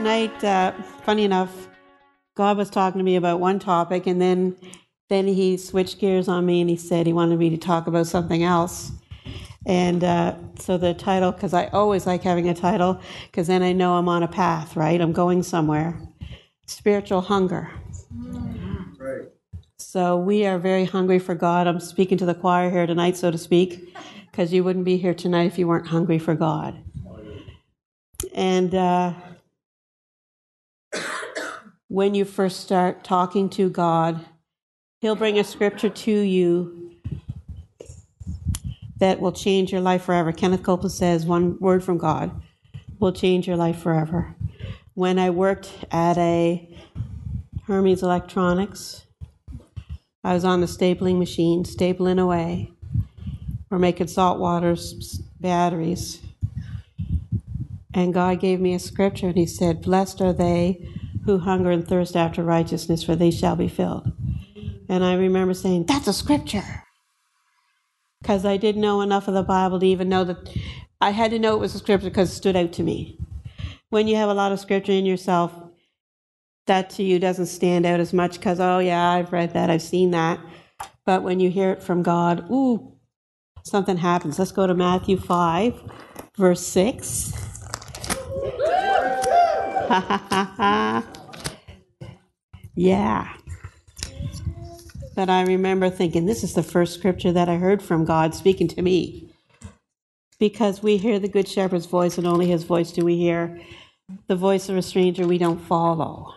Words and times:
tonight, 0.00 0.42
uh, 0.44 0.72
funny 1.04 1.24
enough, 1.24 1.68
God 2.34 2.56
was 2.56 2.70
talking 2.70 2.98
to 2.98 3.04
me 3.04 3.16
about 3.16 3.38
one 3.38 3.58
topic, 3.58 4.06
and 4.06 4.18
then 4.18 4.56
then 5.10 5.26
he 5.26 5.58
switched 5.58 5.98
gears 5.98 6.26
on 6.26 6.46
me 6.46 6.62
and 6.62 6.70
he 6.70 6.76
said 6.76 7.04
he 7.04 7.12
wanted 7.12 7.38
me 7.38 7.50
to 7.50 7.58
talk 7.58 7.86
about 7.86 8.06
something 8.06 8.42
else. 8.42 8.92
And 9.66 10.02
uh, 10.02 10.36
so 10.58 10.78
the 10.78 10.94
title, 10.94 11.32
because 11.32 11.52
I 11.52 11.66
always 11.66 12.06
like 12.06 12.22
having 12.22 12.48
a 12.48 12.54
title, 12.54 12.98
because 13.26 13.46
then 13.48 13.62
I 13.62 13.72
know 13.72 13.94
I'm 13.94 14.08
on 14.08 14.22
a 14.22 14.28
path, 14.28 14.74
right? 14.74 14.98
I'm 14.98 15.12
going 15.12 15.42
somewhere. 15.42 16.00
Spiritual 16.64 17.20
hunger. 17.20 17.70
Right. 18.98 19.28
So 19.76 20.16
we 20.16 20.46
are 20.46 20.58
very 20.58 20.86
hungry 20.86 21.18
for 21.18 21.34
God. 21.34 21.66
I'm 21.66 21.80
speaking 21.80 22.16
to 22.18 22.24
the 22.24 22.34
choir 22.34 22.70
here 22.70 22.86
tonight, 22.86 23.18
so 23.18 23.30
to 23.30 23.36
speak, 23.36 23.94
because 24.30 24.50
you 24.50 24.64
wouldn't 24.64 24.86
be 24.86 24.96
here 24.96 25.12
tonight 25.12 25.48
if 25.48 25.58
you 25.58 25.68
weren't 25.68 25.88
hungry 25.88 26.18
for 26.18 26.34
God. 26.34 26.82
And 28.34 28.74
uh, 28.74 29.12
when 31.90 32.14
you 32.14 32.24
first 32.24 32.60
start 32.60 33.02
talking 33.02 33.50
to 33.50 33.68
God, 33.68 34.24
He'll 35.00 35.16
bring 35.16 35.40
a 35.40 35.44
scripture 35.44 35.88
to 35.88 36.12
you 36.12 36.92
that 38.98 39.18
will 39.18 39.32
change 39.32 39.72
your 39.72 39.80
life 39.80 40.04
forever. 40.04 40.30
Kenneth 40.30 40.62
Copeland 40.62 40.92
says, 40.92 41.26
one 41.26 41.58
word 41.58 41.82
from 41.82 41.98
God 41.98 42.30
will 43.00 43.12
change 43.12 43.48
your 43.48 43.56
life 43.56 43.80
forever. 43.80 44.36
When 44.94 45.18
I 45.18 45.30
worked 45.30 45.72
at 45.90 46.16
a 46.16 46.68
Hermes 47.64 48.04
Electronics, 48.04 49.06
I 50.22 50.32
was 50.32 50.44
on 50.44 50.60
the 50.60 50.68
stapling 50.68 51.18
machine, 51.18 51.64
stapling 51.64 52.20
away. 52.20 52.70
We're 53.68 53.80
making 53.80 54.06
saltwater 54.06 54.76
batteries. 55.40 56.20
And 57.92 58.14
God 58.14 58.38
gave 58.38 58.60
me 58.60 58.74
a 58.74 58.78
scripture, 58.78 59.28
and 59.28 59.36
He 59.36 59.46
said, 59.46 59.82
Blessed 59.82 60.20
are 60.20 60.32
they 60.32 60.86
who 61.30 61.38
hunger 61.38 61.70
and 61.70 61.86
thirst 61.86 62.16
after 62.16 62.42
righteousness, 62.42 63.04
for 63.04 63.14
they 63.14 63.30
shall 63.30 63.56
be 63.56 63.68
filled. 63.68 64.12
And 64.88 65.04
I 65.04 65.14
remember 65.14 65.54
saying, 65.54 65.86
That's 65.86 66.08
a 66.08 66.12
scripture. 66.12 66.84
Because 68.20 68.44
I 68.44 68.56
didn't 68.56 68.82
know 68.82 69.00
enough 69.00 69.28
of 69.28 69.34
the 69.34 69.42
Bible 69.42 69.80
to 69.80 69.86
even 69.86 70.08
know 70.08 70.24
that 70.24 70.36
I 71.00 71.10
had 71.10 71.30
to 71.30 71.38
know 71.38 71.54
it 71.54 71.60
was 71.60 71.74
a 71.74 71.78
scripture 71.78 72.10
because 72.10 72.30
it 72.30 72.34
stood 72.34 72.56
out 72.56 72.72
to 72.74 72.82
me. 72.82 73.18
When 73.88 74.08
you 74.08 74.16
have 74.16 74.28
a 74.28 74.34
lot 74.34 74.52
of 74.52 74.60
scripture 74.60 74.92
in 74.92 75.06
yourself, 75.06 75.52
that 76.66 76.90
to 76.90 77.02
you 77.02 77.18
doesn't 77.18 77.46
stand 77.46 77.86
out 77.86 78.00
as 78.00 78.12
much 78.12 78.34
because, 78.34 78.60
oh, 78.60 78.78
yeah, 78.78 79.08
I've 79.08 79.32
read 79.32 79.54
that, 79.54 79.70
I've 79.70 79.82
seen 79.82 80.10
that. 80.10 80.38
But 81.06 81.22
when 81.22 81.40
you 81.40 81.50
hear 81.50 81.70
it 81.70 81.82
from 81.82 82.02
God, 82.02 82.50
ooh, 82.50 82.92
something 83.64 83.96
happens. 83.96 84.38
Let's 84.38 84.52
go 84.52 84.66
to 84.66 84.74
Matthew 84.74 85.16
5, 85.16 85.82
verse 86.36 86.66
6. 86.66 87.32
yeah. 92.74 93.34
But 95.14 95.28
I 95.28 95.42
remember 95.42 95.90
thinking, 95.90 96.26
this 96.26 96.44
is 96.44 96.54
the 96.54 96.62
first 96.62 96.94
scripture 96.94 97.32
that 97.32 97.48
I 97.48 97.56
heard 97.56 97.82
from 97.82 98.04
God 98.04 98.34
speaking 98.34 98.68
to 98.68 98.82
me. 98.82 99.32
Because 100.38 100.82
we 100.82 100.96
hear 100.96 101.18
the 101.18 101.28
Good 101.28 101.48
Shepherd's 101.48 101.86
voice, 101.86 102.16
and 102.16 102.26
only 102.26 102.46
his 102.46 102.64
voice 102.64 102.92
do 102.92 103.04
we 103.04 103.16
hear. 103.16 103.60
The 104.28 104.36
voice 104.36 104.68
of 104.68 104.76
a 104.76 104.82
stranger 104.82 105.26
we 105.26 105.38
don't 105.38 105.60
follow. 105.60 106.34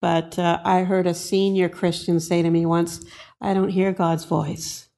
But 0.00 0.38
uh, 0.38 0.60
I 0.64 0.82
heard 0.82 1.06
a 1.06 1.14
senior 1.14 1.68
Christian 1.68 2.20
say 2.20 2.42
to 2.42 2.50
me 2.50 2.66
once, 2.66 3.04
I 3.40 3.54
don't 3.54 3.70
hear 3.70 3.92
God's 3.92 4.24
voice. 4.24 4.88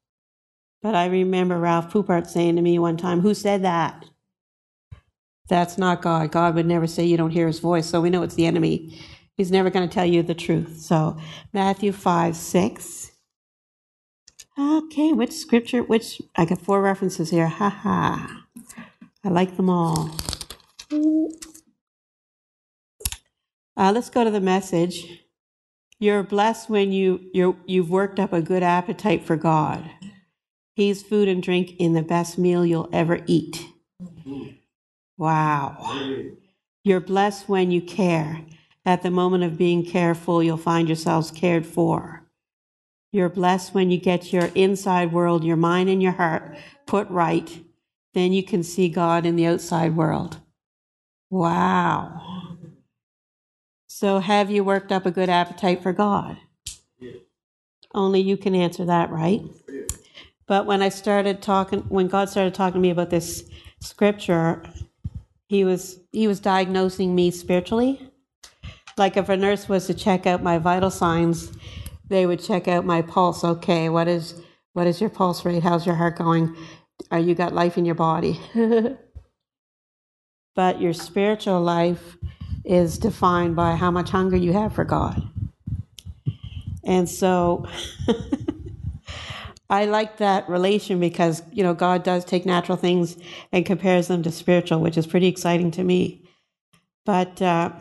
But 0.81 0.95
I 0.95 1.07
remember 1.07 1.59
Ralph 1.59 1.91
Poupart 1.91 2.29
saying 2.29 2.55
to 2.57 2.61
me 2.61 2.77
one 2.79 2.97
time, 2.97 3.21
Who 3.21 3.33
said 3.33 3.63
that? 3.63 4.05
That's 5.47 5.77
not 5.77 6.01
God. 6.01 6.31
God 6.31 6.55
would 6.55 6.65
never 6.65 6.87
say 6.87 7.05
you 7.05 7.17
don't 7.17 7.31
hear 7.31 7.47
his 7.47 7.59
voice, 7.59 7.87
so 7.87 8.01
we 8.01 8.09
know 8.09 8.23
it's 8.23 8.35
the 8.35 8.45
enemy 8.47 8.97
He's 9.37 9.51
never 9.51 9.69
going 9.69 9.87
to 9.87 9.93
tell 9.93 10.05
you 10.05 10.23
the 10.23 10.33
truth. 10.33 10.79
So, 10.79 11.17
Matthew 11.51 11.91
5 11.91 12.35
6. 12.35 13.11
Okay, 14.57 15.11
which 15.11 15.33
scripture? 15.33 15.83
Which? 15.83 16.21
I 16.35 16.45
got 16.45 16.61
four 16.61 16.81
references 16.81 17.31
here. 17.31 17.47
Ha 17.47 17.69
ha. 17.69 18.45
I 19.23 19.29
like 19.29 19.57
them 19.57 19.69
all. 19.69 20.15
Uh, 23.77 23.91
let's 23.93 24.09
go 24.09 24.23
to 24.23 24.31
the 24.31 24.39
message. 24.39 25.23
You're 25.99 26.23
blessed 26.23 26.69
when 26.69 26.93
you 26.93 27.29
you 27.33 27.57
you've 27.65 27.89
worked 27.89 28.19
up 28.19 28.31
a 28.31 28.41
good 28.41 28.63
appetite 28.63 29.23
for 29.25 29.35
God. 29.35 29.89
He's 30.75 31.03
food 31.03 31.27
and 31.27 31.43
drink 31.43 31.73
in 31.77 31.93
the 31.93 32.03
best 32.03 32.37
meal 32.37 32.65
you'll 32.65 32.89
ever 32.93 33.19
eat. 33.27 33.65
Wow. 35.17 35.95
You're 36.83 36.99
blessed 36.99 37.49
when 37.49 37.71
you 37.71 37.81
care. 37.81 38.41
At 38.85 39.01
the 39.01 39.09
moment 39.09 39.43
of 39.43 39.57
being 39.57 39.83
careful, 39.83 40.43
you'll 40.43 40.57
find 40.57 40.87
yourselves 40.87 41.31
cared 41.31 41.65
for. 41.65 42.23
You're 43.11 43.29
blessed 43.29 43.73
when 43.73 43.89
you 43.89 43.97
get 43.97 44.31
your 44.31 44.51
inside 44.55 45.11
world, 45.11 45.43
your 45.43 45.55
mind 45.55 45.89
and 45.89 46.03
your 46.03 46.11
heart 46.11 46.55
put 46.85 47.09
right. 47.09 47.63
Then 48.13 48.31
you 48.31 48.43
can 48.43 48.61
see 48.61 48.89
God 48.89 49.25
in 49.25 49.35
the 49.35 49.47
outside 49.47 49.95
world. 49.95 50.37
Wow. 51.29 52.57
So, 53.87 54.19
have 54.19 54.51
you 54.51 54.63
worked 54.63 54.91
up 54.91 55.05
a 55.05 55.11
good 55.11 55.29
appetite 55.29 55.81
for 55.81 55.93
God? 55.93 56.37
Only 57.93 58.19
you 58.19 58.35
can 58.35 58.53
answer 58.53 58.85
that, 58.85 59.09
right? 59.09 59.41
But 60.47 60.65
when 60.65 60.81
I 60.81 60.89
started 60.89 61.41
talking, 61.41 61.79
when 61.83 62.07
God 62.07 62.29
started 62.29 62.53
talking 62.53 62.75
to 62.75 62.79
me 62.79 62.89
about 62.89 63.09
this 63.09 63.49
scripture, 63.79 64.61
he 65.47 65.63
was 65.63 65.99
he 66.11 66.27
was 66.27 66.39
diagnosing 66.39 67.15
me 67.15 67.31
spiritually 67.31 68.11
like 68.97 69.17
if 69.17 69.27
a 69.29 69.35
nurse 69.35 69.67
was 69.67 69.87
to 69.87 69.93
check 69.93 70.25
out 70.25 70.41
my 70.41 70.57
vital 70.57 70.89
signs, 70.89 71.51
they 72.07 72.25
would 72.25 72.41
check 72.41 72.67
out 72.67 72.85
my 72.85 73.01
pulse. 73.01 73.43
Okay, 73.43 73.89
what 73.89 74.07
is 74.07 74.41
what 74.73 74.87
is 74.87 75.01
your 75.01 75.09
pulse 75.09 75.43
rate? 75.43 75.63
How's 75.63 75.85
your 75.85 75.95
heart 75.95 76.17
going? 76.17 76.55
Are 77.11 77.19
you 77.19 77.35
got 77.35 77.53
life 77.53 77.77
in 77.77 77.85
your 77.85 77.95
body? 77.95 78.39
but 80.55 80.79
your 80.81 80.93
spiritual 80.93 81.61
life 81.61 82.17
is 82.63 82.97
defined 82.97 83.55
by 83.55 83.75
how 83.75 83.91
much 83.91 84.09
hunger 84.11 84.37
you 84.37 84.53
have 84.53 84.73
for 84.73 84.85
God. 84.85 85.21
And 86.83 87.09
so 87.09 87.65
I 89.69 89.85
like 89.85 90.17
that 90.17 90.47
relation 90.47 90.99
because, 90.99 91.41
you 91.51 91.63
know, 91.63 91.73
God 91.73 92.03
does 92.03 92.23
take 92.23 92.45
natural 92.45 92.77
things 92.77 93.17
and 93.51 93.65
compares 93.65 94.07
them 94.07 94.21
to 94.23 94.31
spiritual, 94.31 94.79
which 94.79 94.97
is 94.97 95.07
pretty 95.07 95.27
exciting 95.27 95.71
to 95.71 95.83
me. 95.83 96.21
But 97.03 97.41
uh, 97.41 97.71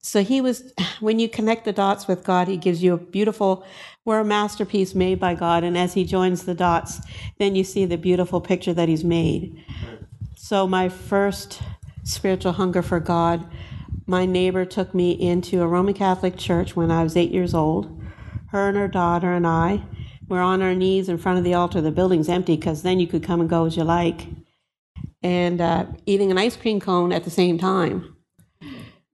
so 0.00 0.22
he 0.22 0.40
was, 0.40 0.72
when 1.00 1.18
you 1.18 1.28
connect 1.28 1.64
the 1.64 1.72
dots 1.72 2.08
with 2.08 2.24
God, 2.24 2.48
he 2.48 2.56
gives 2.56 2.82
you 2.82 2.94
a 2.94 2.98
beautiful, 2.98 3.64
we're 4.04 4.20
a 4.20 4.24
masterpiece 4.24 4.94
made 4.94 5.20
by 5.20 5.34
God. 5.34 5.62
And 5.62 5.76
as 5.76 5.94
he 5.94 6.04
joins 6.04 6.44
the 6.44 6.54
dots, 6.54 7.00
then 7.38 7.54
you 7.54 7.64
see 7.64 7.84
the 7.84 7.98
beautiful 7.98 8.40
picture 8.40 8.72
that 8.72 8.88
he's 8.88 9.04
made. 9.04 9.62
So 10.36 10.66
my 10.66 10.88
first 10.88 11.62
spiritual 12.04 12.52
hunger 12.52 12.82
for 12.82 12.98
God, 12.98 13.46
my 14.06 14.26
neighbor 14.26 14.64
took 14.64 14.94
me 14.94 15.12
into 15.12 15.62
a 15.62 15.68
Roman 15.68 15.94
Catholic 15.94 16.36
church 16.36 16.74
when 16.74 16.90
I 16.90 17.02
was 17.02 17.16
eight 17.16 17.30
years 17.30 17.54
old. 17.54 18.00
Her 18.48 18.68
and 18.68 18.76
her 18.76 18.88
daughter 18.88 19.32
and 19.32 19.46
I 19.46 19.82
were 20.32 20.40
on 20.40 20.62
our 20.62 20.74
knees 20.74 21.10
in 21.10 21.18
front 21.18 21.36
of 21.36 21.44
the 21.44 21.52
altar. 21.52 21.82
The 21.82 21.92
building's 21.92 22.30
empty 22.30 22.56
because 22.56 22.82
then 22.82 22.98
you 22.98 23.06
could 23.06 23.22
come 23.22 23.40
and 23.40 23.50
go 23.50 23.66
as 23.66 23.76
you 23.76 23.84
like. 23.84 24.26
And 25.22 25.60
uh, 25.60 25.86
eating 26.06 26.30
an 26.30 26.38
ice 26.38 26.56
cream 26.56 26.80
cone 26.80 27.12
at 27.12 27.24
the 27.24 27.30
same 27.30 27.58
time. 27.58 28.16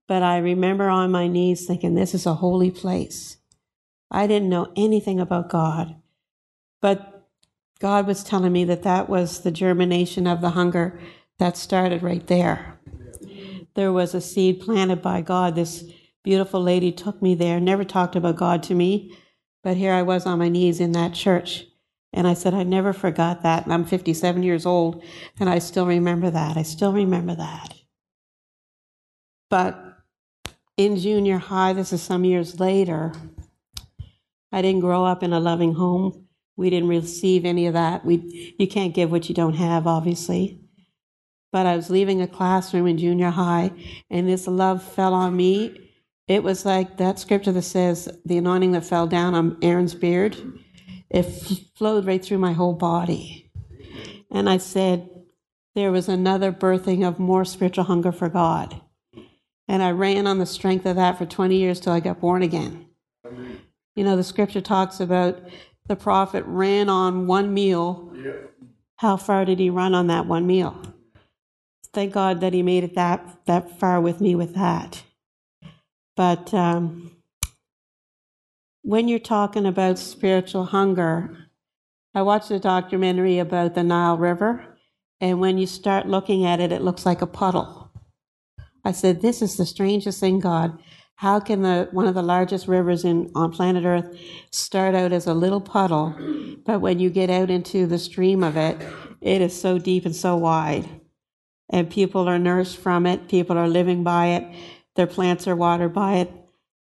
But 0.07 0.23
I 0.23 0.39
remember 0.39 0.89
on 0.89 1.11
my 1.11 1.27
knees 1.27 1.67
thinking, 1.67 1.95
this 1.95 2.15
is 2.15 2.25
a 2.25 2.35
holy 2.35 2.71
place. 2.71 3.37
I 4.13 4.29
didn't 4.29 4.49
know 4.49 4.73
anything 4.77 5.19
about 5.19 5.51
God. 5.51 5.97
But 6.81 7.29
God 7.81 8.07
was 8.07 8.23
telling 8.23 8.53
me 8.53 8.63
that 8.65 8.85
that 8.85 9.09
was 9.09 9.41
the 9.41 9.51
germination 9.51 10.27
of 10.29 10.41
the 10.41 10.51
hunger 10.51 11.01
that 11.41 11.57
started 11.57 12.01
right 12.01 12.27
there. 12.29 12.79
There 13.75 13.93
was 13.93 14.15
a 14.15 14.21
seed 14.21 14.61
planted 14.61 15.03
by 15.03 15.23
God. 15.23 15.57
This 15.57 15.83
beautiful 16.23 16.63
lady 16.63 16.93
took 16.93 17.21
me 17.21 17.35
there, 17.35 17.59
never 17.59 17.83
talked 17.83 18.15
about 18.15 18.37
God 18.37 18.63
to 18.65 18.75
me, 18.75 19.17
but 19.63 19.77
here 19.77 19.93
I 19.93 20.03
was 20.03 20.27
on 20.27 20.39
my 20.39 20.49
knees 20.49 20.81
in 20.81 20.93
that 20.93 21.15
church. 21.15 21.67
And 22.13 22.27
I 22.27 22.35
said, 22.35 22.55
I 22.55 22.63
never 22.63 22.93
forgot 22.93 23.43
that. 23.43 23.65
And 23.65 23.73
I'm 23.73 23.85
57 23.85 24.43
years 24.43 24.65
old, 24.65 25.03
and 25.39 25.49
I 25.49 25.59
still 25.59 25.87
remember 25.87 26.31
that. 26.31 26.57
I 26.57 26.63
still 26.63 26.93
remember 26.93 27.35
that. 27.35 27.75
But 29.51 29.99
in 30.77 30.97
junior 30.97 31.39
high, 31.39 31.75
this 31.75 31.93
is 31.93 32.03
some 32.03 32.25
years 32.25 32.59
later, 32.61 33.13
I 34.51 34.63
didn't 34.63 34.81
grow 34.81 35.05
up 35.05 35.23
in 35.23 35.33
a 35.33 35.41
loving 35.41 35.75
home. 35.75 36.29
We 36.57 36.71
didn't 36.71 36.89
receive 36.89 37.45
any 37.45 37.67
of 37.67 37.75
that. 37.75 38.05
We, 38.05 38.55
you 38.59 38.67
can't 38.67 38.95
give 38.95 39.11
what 39.11 39.29
you 39.29 39.35
don't 39.35 39.55
have, 39.55 39.87
obviously. 39.87 40.61
But 41.53 41.67
I 41.67 41.77
was 41.77 41.91
leaving 41.91 42.21
a 42.21 42.27
classroom 42.27 42.87
in 42.87 42.99
junior 42.99 43.31
high, 43.31 43.71
and 44.11 44.29
this 44.29 44.47
love 44.47 44.83
fell 44.83 45.15
on 45.15 45.37
me. 45.37 45.88
It 46.29 46.43
was 46.43 46.67
like 46.67 46.99
that 46.99 47.19
scripture 47.19 47.53
that 47.53 47.63
says, 47.63 48.09
the 48.25 48.37
anointing 48.37 48.73
that 48.73 48.85
fell 48.85 49.07
down 49.07 49.35
on 49.35 49.57
Aaron's 49.63 49.95
beard, 49.95 50.37
it 51.11 51.23
flowed 51.75 52.05
right 52.05 52.23
through 52.23 52.39
my 52.39 52.53
whole 52.53 52.75
body. 52.75 53.51
And 54.31 54.49
I 54.49 54.59
said, 54.59 55.09
there 55.75 55.91
was 55.91 56.09
another 56.09 56.53
birthing 56.53 57.07
of 57.07 57.19
more 57.19 57.47
spiritual 57.47 57.85
hunger 57.85 58.13
for 58.13 58.29
God. 58.29 58.79
And 59.67 59.83
I 59.83 59.91
ran 59.91 60.27
on 60.27 60.39
the 60.39 60.47
strength 60.47 60.85
of 60.85 60.97
that 60.97 61.17
for 61.17 61.25
20 61.25 61.57
years 61.57 61.81
till 61.81 61.95
I 61.95 62.01
got 62.01 62.21
born 62.21 62.43
again. 62.43 62.87
You 63.97 64.05
know, 64.05 64.17
the 64.17 64.25
scripture 64.25 64.61
talks 64.61 65.01
about 65.01 65.41
the 65.87 65.97
prophet 65.97 66.45
ran 66.47 66.91
on 66.91 67.27
one 67.27 67.55
meal. 67.55 68.13
How 68.97 69.17
far 69.17 69.47
did 69.47 69.59
he 69.59 69.71
run 69.71 69.95
on 69.95 70.09
that 70.09 70.27
one 70.27 70.47
meal? 70.47 70.83
Thank 71.95 72.13
God 72.13 72.41
that 72.41 72.53
he 72.53 72.63
made 72.63 72.85
it 72.85 72.95
that, 72.97 73.47
that 73.47 73.79
far 73.81 74.01
with 74.01 74.21
me 74.21 74.35
with 74.35 74.55
that. 74.55 75.05
But 76.19 76.53
um, 76.53 77.13
when 78.83 79.07
you're 79.07 79.21
talking 79.21 79.65
about 79.65 80.01
spiritual 80.01 80.65
hunger, 80.65 81.47
I 82.13 82.23
watched 82.23 82.51
a 82.51 82.59
documentary 82.59 83.39
about 83.39 83.77
the 83.77 83.85
Nile 83.85 84.19
River, 84.19 84.67
and 85.21 85.39
when 85.39 85.59
you 85.59 85.67
start 85.69 86.09
looking 86.09 86.45
at 86.45 86.59
it, 86.59 86.73
it 86.73 86.83
looks 86.83 87.07
like 87.07 87.23
a 87.23 87.27
puddle. 87.29 87.93
I 88.85 88.91
said, 88.91 89.23
This 89.23 89.43
is 89.43 89.57
the 89.57 89.65
strangest 89.65 90.19
thing, 90.19 90.41
God. 90.41 90.77
How 91.15 91.39
can 91.39 91.63
the 91.63 91.87
one 91.93 92.09
of 92.09 92.17
the 92.17 92.23
largest 92.23 92.67
rivers 92.67 93.05
in 93.05 93.31
on 93.37 93.53
planet 93.53 93.85
Earth 93.85 94.19
start 94.51 94.97
out 94.97 95.13
as 95.13 95.29
a 95.29 95.35
little 95.35 95.61
puddle, 95.61 96.17
but 96.67 96.81
when 96.81 96.99
you 96.99 97.11
get 97.11 97.31
out 97.31 97.49
into 97.49 97.87
the 97.87 97.99
stream 98.01 98.43
of 98.43 98.57
it, 98.57 98.77
it 99.21 99.41
is 99.41 99.61
so 99.61 99.79
deep 99.79 100.05
and 100.05 100.17
so 100.17 100.37
wide. 100.37 100.89
And 101.71 101.89
people 101.89 102.29
are 102.29 102.39
nourished 102.41 102.79
from 102.79 103.07
it, 103.07 103.29
people 103.29 103.57
are 103.57 103.69
living 103.69 104.03
by 104.03 104.29
it, 104.29 104.57
their 104.99 105.07
plants 105.07 105.47
are 105.47 105.55
watered 105.55 105.95
by 105.95 106.17
it. 106.17 106.33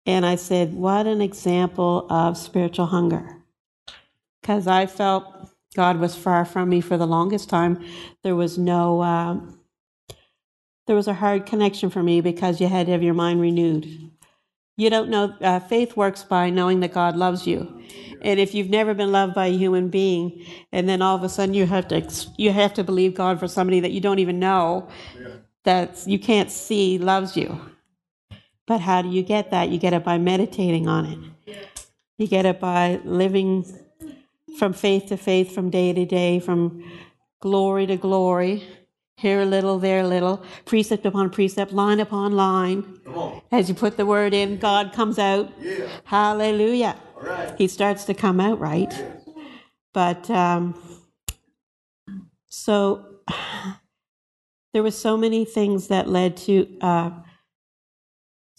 And 0.05 0.27
I 0.27 0.37
said, 0.37 0.75
What 0.75 1.07
an 1.07 1.23
example 1.23 2.07
of 2.11 2.37
spiritual 2.37 2.87
hunger. 2.87 3.39
Because 4.41 4.67
I 4.67 4.85
felt 4.85 5.25
God 5.75 5.99
was 5.99 6.15
far 6.15 6.45
from 6.45 6.69
me 6.69 6.83
for 6.83 6.99
the 6.99 7.07
longest 7.07 7.49
time. 7.49 7.83
There 8.23 8.37
was 8.37 8.59
no, 8.59 9.01
uh, 9.01 9.41
there 10.87 10.95
was 10.95 11.09
a 11.09 11.15
hard 11.15 11.47
connection 11.47 11.89
for 11.89 12.03
me 12.03 12.21
because 12.21 12.61
you 12.61 12.69
had 12.69 12.85
to 12.87 12.93
have 12.93 13.03
your 13.03 13.15
mind 13.15 13.41
renewed. 13.41 14.11
You 14.77 14.91
don't 14.91 15.09
know, 15.09 15.35
uh, 15.41 15.61
faith 15.61 15.97
works 15.97 16.23
by 16.23 16.51
knowing 16.51 16.81
that 16.81 16.93
God 16.93 17.17
loves 17.17 17.47
you. 17.47 17.83
And 18.21 18.39
if 18.39 18.55
you've 18.55 18.69
never 18.69 18.93
been 18.93 19.11
loved 19.11 19.33
by 19.33 19.47
a 19.47 19.57
human 19.57 19.89
being, 19.89 20.45
and 20.71 20.87
then 20.87 21.01
all 21.01 21.17
of 21.17 21.23
a 21.23 21.31
sudden 21.31 21.55
you 21.55 21.65
have 21.65 21.89
to 21.89 22.07
you 22.37 22.53
have 22.53 22.75
to 22.75 22.85
believe 22.85 23.15
God 23.15 23.41
for 23.41 23.49
somebody 23.49 23.81
that 23.81 23.93
you 23.93 24.03
don't 24.03 24.19
even 24.19 24.39
know, 24.39 24.89
that 25.65 26.07
you 26.07 26.19
can't 26.19 26.51
see 26.51 26.99
loves 26.99 27.39
you. 27.39 27.72
But 28.67 28.81
how 28.81 29.03
do 29.03 29.09
you 29.09 29.23
get 29.23 29.51
that? 29.51 29.71
You 29.71 29.79
get 29.79 29.93
it 29.93 30.05
by 30.05 30.19
meditating 30.19 30.89
on 30.89 31.07
it. 31.07 31.57
You 32.19 32.27
get 32.29 32.47
it 32.47 32.61
by 32.61 33.01
living 33.05 33.65
from 34.59 34.73
faith 34.73 35.07
to 35.07 35.17
faith, 35.17 35.55
from 35.55 35.71
day 35.71 35.93
to 35.93 36.05
day, 36.05 36.39
from 36.39 36.85
glory 37.41 37.87
to 37.87 37.97
glory, 37.97 38.63
here 39.17 39.41
a 39.41 39.45
little, 39.45 39.79
there 39.79 40.01
a 40.01 40.07
little, 40.07 40.45
precept 40.65 41.05
upon 41.07 41.31
precept, 41.31 41.73
line 41.73 42.01
upon 42.01 42.33
line. 42.33 43.01
As 43.51 43.69
you 43.69 43.75
put 43.75 43.97
the 43.97 44.07
word 44.07 44.35
in, 44.35 44.59
God 44.59 44.93
comes 44.93 45.19
out. 45.19 45.51
Yeah. 45.61 45.89
Hallelujah. 46.05 46.97
He 47.59 47.69
starts 47.69 48.05
to 48.05 48.15
come 48.15 48.41
out 48.41 48.59
right. 48.59 48.93
But 49.93 50.31
um, 50.31 50.81
so 52.49 53.07
there 54.73 54.83
were 54.83 54.91
so 54.91 55.17
many 55.17 55.45
things 55.45 55.89
that 55.89 56.09
led 56.09 56.37
to. 56.39 56.79
Uh, 56.81 57.11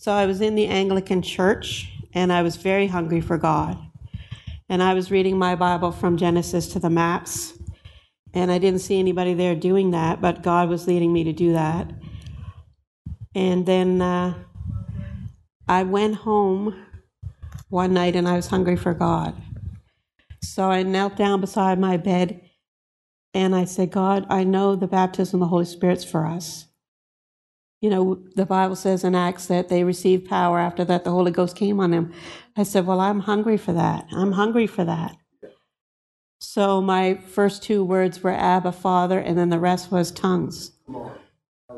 so 0.04 0.12
I 0.12 0.26
was 0.26 0.42
in 0.42 0.56
the 0.56 0.68
Anglican 0.68 1.22
church 1.22 1.90
and 2.14 2.34
I 2.34 2.42
was 2.42 2.58
very 2.58 2.88
hungry 2.88 3.22
for 3.22 3.38
God. 3.38 3.78
And 4.68 4.84
I 4.84 4.94
was 4.94 5.10
reading 5.10 5.38
my 5.38 5.56
Bible 5.56 5.94
from 5.94 6.18
Genesis 6.18 6.68
to 6.74 6.80
the 6.80 6.90
maps. 6.90 7.54
And 8.34 8.52
I 8.52 8.58
didn't 8.58 8.82
see 8.82 9.00
anybody 9.00 9.34
there 9.34 9.56
doing 9.56 9.92
that, 9.92 10.20
but 10.20 10.44
God 10.44 10.68
was 10.68 10.88
leading 10.88 11.14
me 11.14 11.24
to 11.24 11.32
do 11.32 11.54
that. 11.54 11.90
And 13.34 13.66
then 13.66 14.02
uh, 14.02 14.34
I 15.70 15.84
went 15.84 16.16
home 16.16 16.76
one 17.70 17.94
night 17.94 18.18
and 18.18 18.28
I 18.28 18.36
was 18.36 18.48
hungry 18.48 18.76
for 18.76 18.94
God. 18.94 19.42
So 20.42 20.70
I 20.70 20.84
knelt 20.84 21.16
down 21.16 21.40
beside 21.40 21.80
my 21.80 21.96
bed 21.96 22.42
and 23.34 23.56
I 23.56 23.64
said, 23.64 23.92
God, 23.92 24.26
I 24.30 24.44
know 24.44 24.76
the 24.76 24.86
baptism 24.86 25.42
of 25.42 25.46
the 25.46 25.50
Holy 25.50 25.64
Spirit's 25.64 26.04
for 26.04 26.26
us. 26.26 26.66
You 27.84 27.90
know, 27.90 28.24
the 28.38 28.46
Bible 28.46 28.78
says 28.78 29.04
in 29.04 29.14
Acts 29.14 29.48
that 29.48 29.68
they 29.68 29.84
received 29.84 30.30
power 30.30 30.58
after 30.58 30.86
that 30.86 31.04
the 31.04 31.12
Holy 31.12 31.32
Ghost 31.32 31.58
came 31.58 31.82
on 31.82 31.92
them. 31.92 32.14
I 32.56 32.64
said, 32.64 32.86
Well, 32.88 33.02
I'm 33.02 33.20
hungry 33.20 33.58
for 33.58 33.74
that. 33.74 34.08
I'm 34.14 34.32
hungry 34.32 34.68
for 34.68 34.86
that. 34.86 35.18
So 36.40 36.82
my 36.82 37.16
first 37.16 37.62
two 37.62 37.84
words 37.84 38.24
were 38.24 38.32
Abba, 38.32 38.72
Father, 38.72 39.20
and 39.20 39.38
then 39.38 39.50
the 39.50 39.60
rest 39.60 39.92
was 39.92 40.14
tongues. 40.14 40.72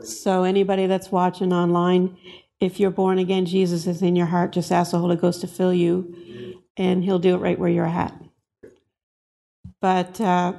So 0.03 0.43
anybody 0.43 0.85
that's 0.85 1.11
watching 1.11 1.51
online, 1.51 2.15
if 2.59 2.79
you're 2.79 2.91
born 2.91 3.17
again, 3.17 3.47
Jesus 3.47 3.87
is 3.87 4.03
in 4.03 4.15
your 4.15 4.27
heart. 4.27 4.51
Just 4.51 4.71
ask 4.71 4.91
the 4.91 4.99
Holy 4.99 5.15
Ghost 5.15 5.41
to 5.41 5.47
fill 5.47 5.73
you, 5.73 6.61
and 6.77 7.03
He'll 7.03 7.17
do 7.17 7.33
it 7.33 7.39
right 7.39 7.57
where 7.57 7.69
you're 7.69 7.87
at. 7.87 8.13
But 9.81 10.21
uh, 10.21 10.53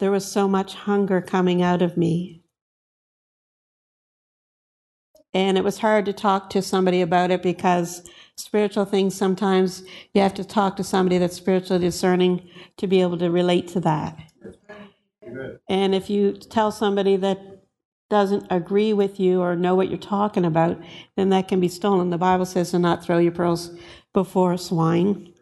there 0.00 0.10
was 0.10 0.28
so 0.28 0.48
much 0.48 0.74
hunger 0.74 1.20
coming 1.20 1.62
out 1.62 1.80
of 1.80 1.96
me. 1.96 2.43
And 5.34 5.58
it 5.58 5.64
was 5.64 5.78
hard 5.78 6.06
to 6.06 6.12
talk 6.12 6.48
to 6.50 6.62
somebody 6.62 7.02
about 7.02 7.32
it 7.32 7.42
because 7.42 8.08
spiritual 8.36 8.84
things, 8.84 9.14
sometimes 9.14 9.82
you 10.12 10.22
have 10.22 10.34
to 10.34 10.44
talk 10.44 10.76
to 10.76 10.84
somebody 10.84 11.18
that's 11.18 11.36
spiritually 11.36 11.84
discerning 11.84 12.48
to 12.76 12.86
be 12.86 13.02
able 13.02 13.18
to 13.18 13.30
relate 13.30 13.68
to 13.68 13.80
that. 13.80 14.16
And 15.68 15.94
if 15.94 16.08
you 16.08 16.32
tell 16.32 16.70
somebody 16.70 17.16
that 17.16 17.38
doesn't 18.10 18.46
agree 18.50 18.92
with 18.92 19.18
you 19.18 19.40
or 19.40 19.56
know 19.56 19.74
what 19.74 19.88
you're 19.88 19.98
talking 19.98 20.44
about, 20.44 20.78
then 21.16 21.30
that 21.30 21.48
can 21.48 21.58
be 21.58 21.68
stolen. 21.68 22.10
The 22.10 22.18
Bible 22.18 22.46
says 22.46 22.70
to 22.70 22.78
not 22.78 23.04
throw 23.04 23.18
your 23.18 23.32
pearls 23.32 23.70
before 24.12 24.56
swine. 24.56 25.32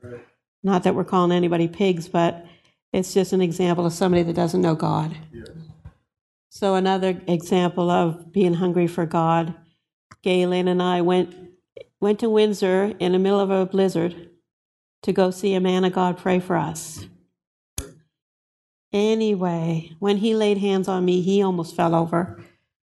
Not 0.62 0.84
that 0.84 0.94
we're 0.94 1.04
calling 1.04 1.32
anybody 1.32 1.68
pigs, 1.68 2.08
but 2.08 2.46
it's 2.92 3.12
just 3.12 3.32
an 3.32 3.42
example 3.42 3.84
of 3.84 3.92
somebody 3.92 4.22
that 4.22 4.34
doesn't 4.36 4.62
know 4.62 4.74
God. 4.74 5.16
Yes. 5.32 5.48
So, 6.50 6.74
another 6.74 7.20
example 7.26 7.90
of 7.90 8.32
being 8.32 8.54
hungry 8.54 8.86
for 8.86 9.06
God, 9.06 9.54
Galen 10.22 10.68
and 10.68 10.82
I 10.82 11.00
went 11.00 11.34
went 12.00 12.18
to 12.20 12.28
Windsor 12.28 12.94
in 12.98 13.12
the 13.12 13.18
middle 13.18 13.40
of 13.40 13.50
a 13.50 13.64
blizzard 13.66 14.30
to 15.02 15.12
go 15.12 15.30
see 15.30 15.54
a 15.54 15.60
man 15.60 15.84
of 15.84 15.92
God 15.92 16.18
pray 16.18 16.40
for 16.40 16.56
us. 16.56 17.06
Anyway, 18.92 19.92
when 20.00 20.18
he 20.18 20.34
laid 20.34 20.58
hands 20.58 20.88
on 20.88 21.04
me, 21.04 21.22
he 21.22 21.42
almost 21.42 21.74
fell 21.74 21.94
over 21.94 22.42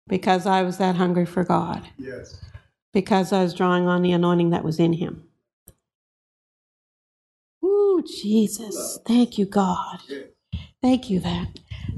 because 0.08 0.46
I 0.46 0.64
was 0.64 0.78
that 0.78 0.96
hungry 0.96 1.26
for 1.26 1.44
God. 1.44 1.88
Yes. 1.98 2.42
Because 2.94 3.32
I 3.32 3.44
was 3.44 3.54
drawing 3.54 3.88
on 3.88 4.02
the 4.02 4.12
anointing 4.12 4.50
that 4.50 4.64
was 4.64 4.80
in 4.80 4.94
him. 4.94 5.24
Ooh, 7.64 8.04
Jesus. 8.06 9.00
Thank 9.06 9.38
you, 9.38 9.46
God. 9.46 10.00
Thank 10.82 11.10
you 11.10 11.20
that. 11.22 11.48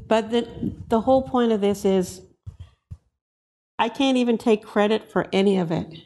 But 0.08 0.30
the 0.30 0.48
the 0.88 1.01
whole 1.01 1.24
point 1.24 1.51
of 1.51 1.62
this 1.62 1.86
is 1.86 2.22
I 3.79 3.89
can't 3.89 4.17
even 4.17 4.38
take 4.38 4.63
credit 4.63 5.12
for 5.12 5.27
any 5.31 5.57
of 5.57 5.72
it 5.72 6.03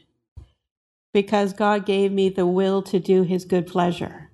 because 1.12 1.52
God 1.52 1.86
gave 1.86 2.12
me 2.12 2.28
the 2.28 2.46
will 2.46 2.82
to 2.82 2.98
do 2.98 3.22
His 3.22 3.44
good 3.44 3.66
pleasure. 3.66 4.30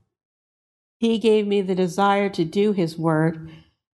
He 0.98 1.18
gave 1.18 1.46
me 1.46 1.62
the 1.62 1.74
desire 1.74 2.28
to 2.30 2.44
do 2.44 2.72
His 2.72 2.98
word. 2.98 3.50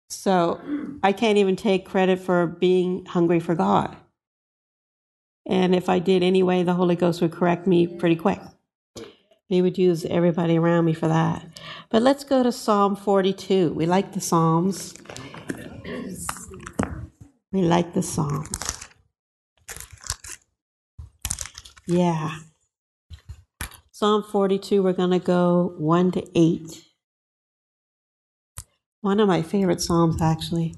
So 0.10 0.62
I 1.02 1.12
can't 1.12 1.38
even 1.38 1.56
take 1.56 1.86
credit 1.86 2.20
for 2.20 2.48
being 2.48 3.06
hungry 3.06 3.40
for 3.40 3.56
God. 3.56 3.98
And 5.46 5.76
if 5.76 5.90
I 5.90 6.00
did 6.00 6.24
anyway, 6.24 6.64
the 6.64 6.76
Holy 6.76 6.96
Ghost 6.96 7.22
would 7.22 7.32
correct 7.32 7.68
me 7.68 7.88
pretty 7.88 8.16
quick. 8.16 8.40
He 9.50 9.62
would 9.62 9.78
use 9.78 10.06
everybody 10.06 10.58
around 10.58 10.86
me 10.86 10.94
for 10.94 11.08
that. 11.08 11.46
But 11.90 12.02
let's 12.02 12.24
go 12.24 12.44
to 12.44 12.52
Psalm 12.52 12.96
42. 12.96 13.74
We 13.74 13.86
like 13.86 14.14
the 14.14 14.22
Psalms. 14.22 14.94
We 17.52 17.62
like 17.62 17.94
the 17.94 18.02
Psalms. 18.02 18.73
Yeah. 21.86 22.38
Psalm 23.92 24.24
42, 24.24 24.82
we're 24.82 24.94
going 24.94 25.12
to 25.12 25.20
go 25.20 25.76
1 25.78 26.12
to 26.14 26.26
8. 26.34 26.84
One 29.02 29.20
of 29.20 29.28
my 29.28 29.42
favorite 29.42 29.82
Psalms, 29.82 30.22
actually. 30.22 30.76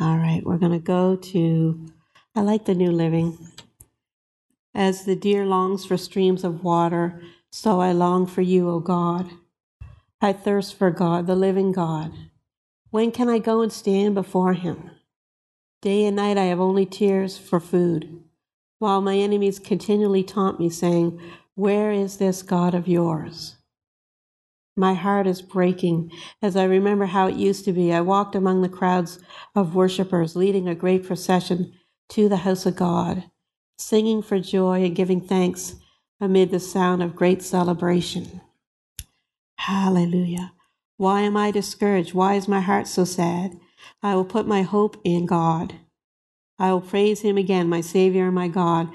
All 0.00 0.16
right, 0.16 0.42
we're 0.44 0.58
going 0.58 0.72
to 0.72 0.78
go 0.78 1.16
to, 1.16 1.92
I 2.34 2.40
like 2.40 2.64
the 2.64 2.74
New 2.74 2.90
Living. 2.90 3.36
As 4.74 5.04
the 5.04 5.14
deer 5.14 5.44
longs 5.44 5.84
for 5.84 5.98
streams 5.98 6.44
of 6.44 6.64
water, 6.64 7.20
so 7.50 7.80
I 7.80 7.92
long 7.92 8.26
for 8.26 8.40
you, 8.40 8.70
O 8.70 8.80
God. 8.80 9.30
I 10.22 10.32
thirst 10.32 10.74
for 10.74 10.90
God, 10.90 11.26
the 11.26 11.36
living 11.36 11.72
God. 11.72 12.12
When 12.90 13.10
can 13.10 13.28
I 13.28 13.38
go 13.38 13.60
and 13.60 13.72
stand 13.72 14.14
before 14.14 14.54
him? 14.54 14.90
Day 15.82 16.06
and 16.06 16.16
night 16.16 16.38
I 16.38 16.44
have 16.44 16.60
only 16.60 16.86
tears 16.86 17.36
for 17.36 17.60
food, 17.60 18.21
while 18.82 19.00
my 19.00 19.16
enemies 19.16 19.60
continually 19.60 20.24
taunt 20.24 20.58
me, 20.58 20.68
saying, 20.68 21.20
where 21.54 21.92
is 21.92 22.16
this 22.16 22.42
God 22.42 22.74
of 22.74 22.88
yours? 22.88 23.54
My 24.76 24.94
heart 24.94 25.28
is 25.28 25.40
breaking 25.40 26.10
as 26.42 26.56
I 26.56 26.64
remember 26.64 27.06
how 27.06 27.28
it 27.28 27.36
used 27.36 27.64
to 27.66 27.72
be. 27.72 27.92
I 27.92 28.00
walked 28.00 28.34
among 28.34 28.60
the 28.60 28.68
crowds 28.68 29.20
of 29.54 29.76
worshippers, 29.76 30.34
leading 30.34 30.66
a 30.66 30.74
great 30.74 31.06
procession 31.06 31.72
to 32.08 32.28
the 32.28 32.38
house 32.38 32.66
of 32.66 32.74
God, 32.74 33.30
singing 33.78 34.20
for 34.20 34.40
joy 34.40 34.82
and 34.84 34.96
giving 34.96 35.20
thanks 35.20 35.76
amid 36.20 36.50
the 36.50 36.58
sound 36.58 37.04
of 37.04 37.14
great 37.14 37.40
celebration. 37.40 38.40
Hallelujah. 39.58 40.54
Why 40.96 41.20
am 41.20 41.36
I 41.36 41.52
discouraged? 41.52 42.14
Why 42.14 42.34
is 42.34 42.48
my 42.48 42.60
heart 42.60 42.88
so 42.88 43.04
sad? 43.04 43.52
I 44.02 44.16
will 44.16 44.24
put 44.24 44.48
my 44.48 44.62
hope 44.62 45.00
in 45.04 45.26
God. 45.26 45.74
I 46.62 46.72
will 46.72 46.80
praise 46.80 47.22
him 47.22 47.36
again, 47.36 47.68
my 47.68 47.80
Savior 47.80 48.26
and 48.26 48.36
my 48.36 48.46
God. 48.46 48.88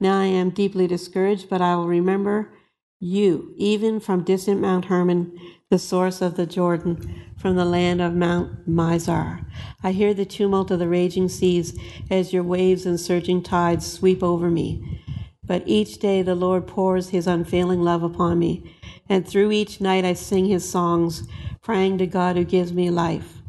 Now 0.00 0.18
I 0.18 0.24
am 0.24 0.48
deeply 0.48 0.86
discouraged, 0.86 1.50
but 1.50 1.60
I 1.60 1.76
will 1.76 1.86
remember 1.86 2.54
you, 3.00 3.52
even 3.58 4.00
from 4.00 4.24
distant 4.24 4.62
Mount 4.62 4.86
Hermon, 4.86 5.38
the 5.68 5.78
source 5.78 6.22
of 6.22 6.36
the 6.36 6.46
Jordan, 6.46 7.22
from 7.36 7.56
the 7.56 7.66
land 7.66 8.00
of 8.00 8.14
Mount 8.14 8.66
Mizar. 8.66 9.44
I 9.82 9.92
hear 9.92 10.14
the 10.14 10.24
tumult 10.24 10.70
of 10.70 10.78
the 10.78 10.88
raging 10.88 11.28
seas 11.28 11.78
as 12.10 12.32
your 12.32 12.44
waves 12.44 12.86
and 12.86 12.98
surging 12.98 13.42
tides 13.42 13.92
sweep 13.92 14.22
over 14.22 14.48
me. 14.48 15.02
But 15.44 15.64
each 15.66 15.98
day 15.98 16.22
the 16.22 16.34
Lord 16.34 16.66
pours 16.66 17.10
his 17.10 17.26
unfailing 17.26 17.82
love 17.82 18.02
upon 18.02 18.38
me, 18.38 18.74
and 19.06 19.28
through 19.28 19.52
each 19.52 19.82
night 19.82 20.06
I 20.06 20.14
sing 20.14 20.46
his 20.46 20.66
songs, 20.66 21.28
praying 21.60 21.98
to 21.98 22.06
God 22.06 22.36
who 22.36 22.44
gives 22.44 22.72
me 22.72 22.88
life. 22.88 23.42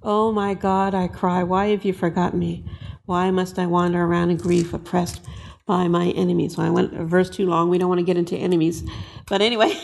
Oh 0.00 0.30
my 0.30 0.54
God, 0.54 0.94
I 0.94 1.08
cry, 1.08 1.42
why 1.42 1.70
have 1.70 1.84
you 1.84 1.92
forgotten 1.92 2.38
me? 2.38 2.64
Why 3.10 3.32
must 3.32 3.58
I 3.58 3.66
wander 3.66 4.04
around 4.04 4.30
in 4.30 4.36
grief, 4.36 4.72
oppressed 4.72 5.20
by 5.66 5.88
my 5.88 6.10
enemies. 6.10 6.54
So 6.54 6.62
I 6.62 6.70
went 6.70 6.94
a 6.94 7.04
verse 7.04 7.28
too 7.28 7.44
long. 7.44 7.68
We 7.68 7.76
don't 7.76 7.88
want 7.88 7.98
to 7.98 8.04
get 8.04 8.16
into 8.16 8.36
enemies. 8.36 8.88
But 9.28 9.42
anyway, 9.42 9.76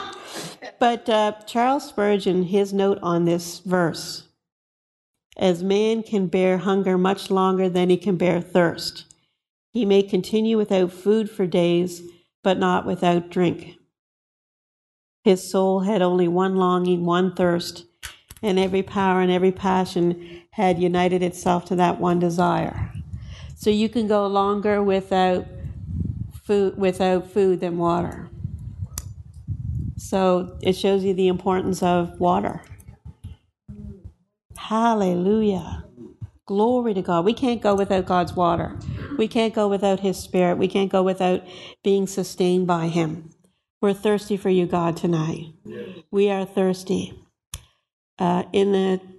but 0.78 1.08
uh, 1.08 1.32
Charles 1.46 1.88
Spurgeon, 1.88 2.44
his 2.44 2.72
note 2.72 3.00
on 3.02 3.24
this 3.24 3.58
verse 3.58 4.28
as 5.36 5.64
man 5.64 6.04
can 6.04 6.28
bear 6.28 6.58
hunger 6.58 6.96
much 6.96 7.28
longer 7.28 7.68
than 7.68 7.90
he 7.90 7.96
can 7.96 8.16
bear 8.16 8.40
thirst, 8.40 9.04
he 9.72 9.84
may 9.84 10.00
continue 10.00 10.56
without 10.56 10.92
food 10.92 11.28
for 11.28 11.48
days, 11.48 12.02
but 12.44 12.56
not 12.56 12.86
without 12.86 13.30
drink. 13.30 13.74
His 15.24 15.50
soul 15.50 15.80
had 15.80 16.02
only 16.02 16.28
one 16.28 16.54
longing, 16.54 17.04
one 17.04 17.34
thirst, 17.34 17.84
and 18.42 18.60
every 18.60 18.84
power 18.84 19.20
and 19.20 19.32
every 19.32 19.50
passion 19.50 20.43
had 20.54 20.78
united 20.78 21.20
itself 21.20 21.64
to 21.64 21.74
that 21.74 21.98
one 21.98 22.20
desire. 22.20 22.92
So 23.56 23.70
you 23.70 23.88
can 23.88 24.06
go 24.06 24.24
longer 24.28 24.80
without 24.80 25.46
food 26.44 26.78
without 26.78 27.28
food 27.28 27.58
than 27.58 27.76
water. 27.76 28.30
So 29.96 30.56
it 30.62 30.74
shows 30.74 31.02
you 31.02 31.12
the 31.12 31.26
importance 31.26 31.82
of 31.82 32.20
water. 32.20 32.62
Hallelujah. 34.56 35.86
Glory 36.46 36.94
to 36.94 37.02
God. 37.02 37.24
We 37.24 37.34
can't 37.34 37.60
go 37.60 37.74
without 37.74 38.06
God's 38.06 38.34
water. 38.34 38.78
We 39.18 39.26
can't 39.26 39.54
go 39.54 39.66
without 39.66 40.00
His 40.00 40.18
Spirit. 40.18 40.58
We 40.58 40.68
can't 40.68 40.92
go 40.92 41.02
without 41.02 41.42
being 41.82 42.06
sustained 42.06 42.68
by 42.68 42.86
Him. 42.88 43.30
We're 43.80 43.92
thirsty 43.92 44.36
for 44.36 44.50
you, 44.50 44.66
God, 44.66 44.96
tonight. 44.96 45.46
We 46.12 46.30
are 46.30 46.44
thirsty. 46.44 47.18
Uh, 48.18 48.44
in 48.52 48.70
the 48.70 49.13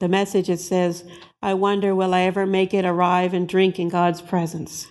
the 0.00 0.08
message 0.08 0.50
it 0.50 0.60
says, 0.60 1.04
I 1.42 1.54
wonder, 1.54 1.94
will 1.94 2.12
I 2.12 2.22
ever 2.22 2.46
make 2.46 2.74
it 2.74 2.84
arrive 2.84 3.32
and 3.32 3.48
drink 3.48 3.78
in 3.78 3.88
God's 3.88 4.20
presence? 4.20 4.86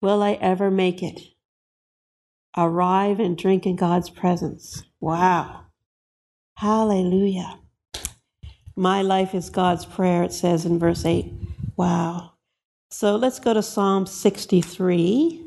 Will 0.00 0.22
I 0.22 0.32
ever 0.34 0.70
make 0.70 1.02
it 1.02 1.20
arrive 2.56 3.18
and 3.18 3.36
drink 3.36 3.66
in 3.66 3.76
God's 3.76 4.10
presence? 4.10 4.84
Wow. 5.00 5.66
Hallelujah. 6.54 7.58
My 8.76 9.02
life 9.02 9.34
is 9.34 9.50
God's 9.50 9.84
prayer, 9.84 10.22
it 10.22 10.32
says 10.32 10.64
in 10.64 10.78
verse 10.78 11.04
8. 11.04 11.32
Wow. 11.76 12.32
So 12.90 13.16
let's 13.16 13.40
go 13.40 13.54
to 13.54 13.62
Psalm 13.62 14.06
63. 14.06 15.44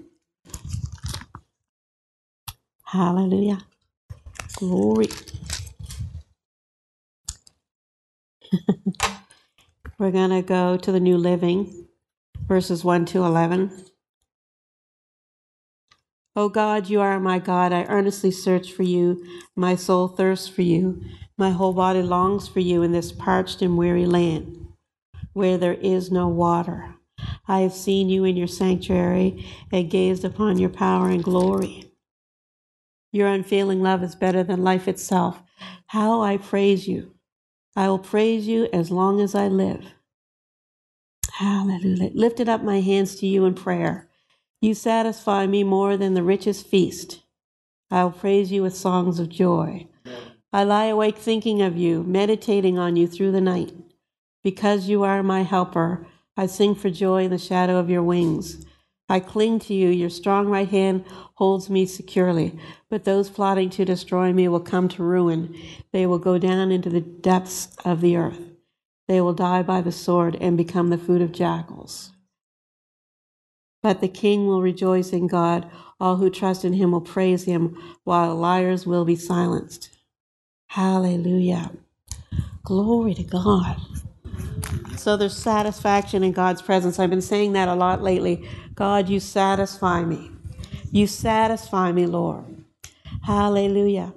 Hallelujah. 2.86 3.60
Glory. 4.58 5.08
We're 10.00 10.12
going 10.12 10.32
to 10.32 10.42
go 10.42 10.78
to 10.78 10.92
the 10.92 11.00
New 11.00 11.18
Living, 11.18 11.88
verses 12.48 12.84
1 12.84 13.06
to 13.08 13.24
11. 13.24 13.72
O 16.36 16.50
God, 16.50 16.90
you 16.90 17.02
are 17.02 17.20
my 17.20 17.40
God. 17.40 17.74
I 17.74 17.86
earnestly 17.86 18.32
search 18.32 18.72
for 18.72 18.84
you. 18.84 19.26
My 19.56 19.76
soul 19.76 20.08
thirsts 20.08 20.48
for 20.48 20.62
you. 20.62 21.04
My 21.38 21.52
whole 21.52 21.74
body 21.74 22.02
longs 22.02 22.48
for 22.48 22.62
you 22.62 22.84
in 22.84 22.94
this 22.94 23.12
parched 23.12 23.62
and 23.62 23.78
weary 23.78 24.06
land 24.06 24.68
where 25.34 25.58
there 25.58 25.76
is 25.76 26.12
no 26.12 26.28
water. 26.28 26.96
I 27.48 27.60
have 27.62 27.74
seen 27.74 28.10
you 28.10 28.24
in 28.26 28.38
your 28.38 28.48
sanctuary 28.48 29.46
and 29.72 29.90
gazed 29.90 30.26
upon 30.26 30.58
your 30.58 30.70
power 30.70 31.10
and 31.10 31.24
glory. 31.24 31.92
Your 33.12 33.28
unfailing 33.28 33.82
love 33.82 34.04
is 34.04 34.16
better 34.16 34.44
than 34.44 34.64
life 34.64 34.88
itself. 34.88 35.44
How 35.88 36.22
I 36.22 36.38
praise 36.38 36.88
you. 36.88 37.14
I 37.76 37.88
will 37.88 38.00
praise 38.00 38.48
you 38.48 38.68
as 38.74 38.92
long 38.92 39.22
as 39.22 39.34
I 39.34 39.48
live. 39.48 39.94
Hallelujah. 41.34 42.12
Lifted 42.14 42.50
up 42.50 42.64
my 42.64 42.82
hands 42.82 43.16
to 43.16 43.28
you 43.28 43.46
in 43.46 43.54
prayer. 43.54 44.10
You 44.62 44.74
satisfy 44.74 45.48
me 45.48 45.64
more 45.64 45.98
than 45.98 46.14
the 46.14 46.24
richest 46.24 46.68
feast. 46.68 47.22
I 47.90 48.04
will 48.04 48.12
praise 48.12 48.52
you 48.52 48.62
with 48.62 48.76
songs 48.76 49.20
of 49.20 49.30
joy. 49.30 49.88
I 50.54 50.64
lie 50.64 50.86
awake 50.86 51.18
thinking 51.18 51.62
of 51.62 51.78
you, 51.78 52.04
meditating 52.04 52.78
on 52.78 52.96
you 52.96 53.08
through 53.08 53.32
the 53.32 53.42
night. 53.42 53.74
Because 54.44 54.90
you 54.90 55.04
are 55.04 55.24
my 55.24 55.44
helper, 55.44 56.06
I 56.36 56.48
sing 56.48 56.76
for 56.76 56.90
joy 56.90 57.26
in 57.26 57.32
the 57.32 57.38
shadow 57.38 57.78
of 57.78 57.90
your 57.90 58.04
wings. 58.04 58.66
I 59.12 59.20
cling 59.20 59.60
to 59.60 59.74
you. 59.74 59.90
Your 59.90 60.10
strong 60.10 60.48
right 60.48 60.70
hand 60.70 61.04
holds 61.34 61.70
me 61.70 61.86
securely. 61.86 62.58
But 62.90 63.04
those 63.04 63.30
plotting 63.30 63.70
to 63.72 63.84
destroy 63.84 64.32
me 64.32 64.48
will 64.48 64.62
come 64.62 64.88
to 64.88 65.04
ruin. 65.04 65.54
They 65.92 66.06
will 66.06 66.18
go 66.18 66.38
down 66.38 66.72
into 66.72 66.90
the 66.90 67.02
depths 67.02 67.76
of 67.84 68.00
the 68.00 68.16
earth. 68.16 68.40
They 69.10 69.20
will 69.20 69.34
die 69.34 69.64
by 69.64 69.82
the 69.82 69.92
sword 69.92 70.38
and 70.40 70.56
become 70.56 70.88
the 70.88 70.98
food 70.98 71.22
of 71.22 71.34
jackals. 71.34 72.14
But 73.84 74.00
the 74.00 74.08
king 74.08 74.48
will 74.48 74.62
rejoice 74.62 75.10
in 75.12 75.28
God. 75.28 75.70
All 76.00 76.16
who 76.16 76.30
trust 76.30 76.64
in 76.64 76.72
him 76.72 76.94
will 76.94 77.02
praise 77.02 77.44
him, 77.44 77.78
while 78.06 78.34
liars 78.34 78.88
will 78.88 79.04
be 79.04 79.18
silenced. 79.18 79.90
Hallelujah. 80.68 81.72
Glory 82.64 83.14
to 83.16 83.24
God. 83.24 83.76
So 84.98 85.18
there's 85.18 85.36
satisfaction 85.36 86.24
in 86.24 86.32
God's 86.32 86.62
presence. 86.62 87.00
I've 87.00 87.10
been 87.10 87.22
saying 87.22 87.54
that 87.54 87.68
a 87.68 87.74
lot 87.74 88.04
lately. 88.04 88.48
God, 88.76 89.10
you 89.10 89.20
satisfy 89.20 90.04
me. 90.04 90.32
You 90.92 91.08
satisfy 91.08 91.92
me, 91.92 92.06
Lord. 92.06 92.64
Hallelujah. 93.24 94.14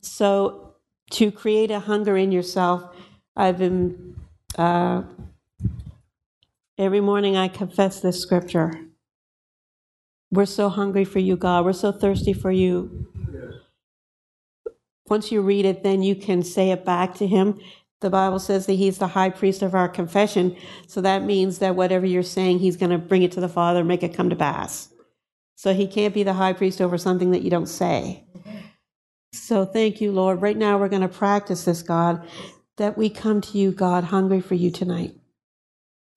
So 0.00 0.74
to 1.12 1.32
create 1.32 1.70
a 1.70 1.80
hunger 1.80 2.16
in 2.16 2.30
yourself, 2.30 2.94
I've 3.34 3.58
been, 3.58 4.16
uh, 4.56 5.02
every 6.76 7.00
morning 7.00 7.36
I 7.36 7.48
confess 7.48 8.00
this 8.00 8.20
scripture. 8.20 8.72
We're 10.30 10.46
so 10.46 10.68
hungry 10.68 11.04
for 11.04 11.18
you, 11.18 11.36
God. 11.36 11.64
We're 11.64 11.72
so 11.72 11.90
thirsty 11.90 12.32
for 12.32 12.50
you. 12.50 13.06
Once 15.08 15.32
you 15.32 15.40
read 15.40 15.64
it, 15.64 15.82
then 15.82 16.02
you 16.02 16.14
can 16.14 16.42
say 16.42 16.70
it 16.70 16.84
back 16.84 17.14
to 17.14 17.26
Him. 17.26 17.58
The 18.00 18.10
Bible 18.10 18.38
says 18.38 18.66
that 18.66 18.74
He's 18.74 18.98
the 18.98 19.08
high 19.08 19.30
priest 19.30 19.62
of 19.62 19.74
our 19.74 19.88
confession. 19.88 20.56
So 20.86 21.00
that 21.00 21.22
means 21.22 21.58
that 21.58 21.76
whatever 21.76 22.06
you're 22.06 22.22
saying, 22.22 22.60
He's 22.60 22.76
going 22.76 22.90
to 22.90 22.98
bring 22.98 23.22
it 23.22 23.32
to 23.32 23.40
the 23.40 23.48
Father, 23.48 23.82
make 23.84 24.02
it 24.02 24.14
come 24.14 24.30
to 24.30 24.36
pass. 24.36 24.88
So 25.56 25.74
He 25.74 25.86
can't 25.86 26.14
be 26.14 26.22
the 26.22 26.34
high 26.34 26.52
priest 26.52 26.80
over 26.80 26.96
something 26.96 27.32
that 27.32 27.42
you 27.42 27.50
don't 27.50 27.66
say. 27.66 28.24
So 29.32 29.64
thank 29.64 30.00
you, 30.00 30.12
Lord. 30.12 30.40
Right 30.40 30.56
now, 30.56 30.78
we're 30.78 30.88
going 30.88 31.02
to 31.02 31.08
practice 31.08 31.64
this, 31.64 31.82
God, 31.82 32.26
that 32.76 32.96
we 32.96 33.10
come 33.10 33.40
to 33.40 33.58
you, 33.58 33.72
God, 33.72 34.04
hungry 34.04 34.40
for 34.40 34.54
you 34.54 34.70
tonight. 34.70 35.14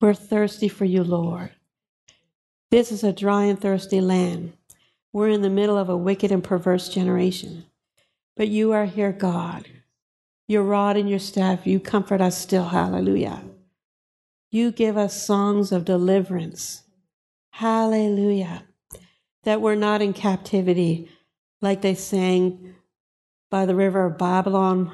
We're 0.00 0.14
thirsty 0.14 0.68
for 0.68 0.84
you, 0.84 1.04
Lord. 1.04 1.50
This 2.70 2.90
is 2.90 3.04
a 3.04 3.12
dry 3.12 3.44
and 3.44 3.60
thirsty 3.60 4.00
land. 4.00 4.54
We're 5.12 5.28
in 5.28 5.42
the 5.42 5.50
middle 5.50 5.76
of 5.76 5.88
a 5.88 5.96
wicked 5.96 6.32
and 6.32 6.42
perverse 6.42 6.88
generation. 6.88 7.66
But 8.36 8.48
you 8.48 8.72
are 8.72 8.86
here, 8.86 9.12
God. 9.12 9.68
Your 10.48 10.62
rod 10.62 10.96
and 10.96 11.08
your 11.08 11.18
staff, 11.18 11.66
you 11.66 11.80
comfort 11.80 12.20
us 12.20 12.36
still. 12.36 12.66
Hallelujah. 12.66 13.42
You 14.50 14.70
give 14.70 14.96
us 14.96 15.24
songs 15.24 15.72
of 15.72 15.84
deliverance. 15.84 16.82
Hallelujah. 17.52 18.64
That 19.44 19.60
we're 19.60 19.74
not 19.74 20.02
in 20.02 20.12
captivity 20.12 21.08
like 21.60 21.82
they 21.82 21.94
sang 21.94 22.74
by 23.50 23.66
the 23.66 23.74
river 23.74 24.04
of 24.06 24.18
Babylon. 24.18 24.90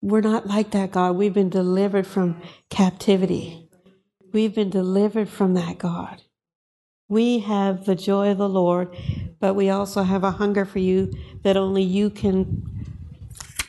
We're 0.00 0.20
not 0.20 0.46
like 0.46 0.70
that, 0.70 0.92
God. 0.92 1.16
We've 1.16 1.34
been 1.34 1.50
delivered 1.50 2.06
from 2.06 2.40
captivity. 2.70 3.68
We've 4.32 4.54
been 4.54 4.70
delivered 4.70 5.28
from 5.28 5.54
that, 5.54 5.78
God. 5.78 6.22
We 7.08 7.38
have 7.40 7.84
the 7.84 7.94
joy 7.94 8.30
of 8.30 8.38
the 8.38 8.48
Lord, 8.48 8.94
but 9.40 9.54
we 9.54 9.70
also 9.70 10.02
have 10.02 10.24
a 10.24 10.32
hunger 10.32 10.64
for 10.64 10.78
you 10.78 11.12
that 11.42 11.56
only 11.56 11.82
you 11.82 12.10
can 12.10 12.64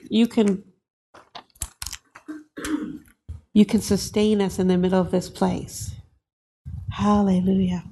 you 0.09 0.25
can 0.25 0.63
you 3.57 3.65
can 3.65 3.81
sustain 3.81 4.39
us 4.39 4.59
in 4.59 4.67
the 4.67 4.77
middle 4.77 5.01
of 5.01 5.09
this 5.09 5.31
place. 5.31 5.95
Hallelujah. 6.91 7.83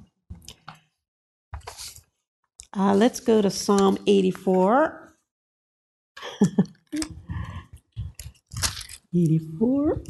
Uh, 2.72 2.94
let's 2.94 3.18
go 3.18 3.42
to 3.42 3.50
Psalm 3.50 3.98
84. 4.06 5.16
84. 9.12 10.02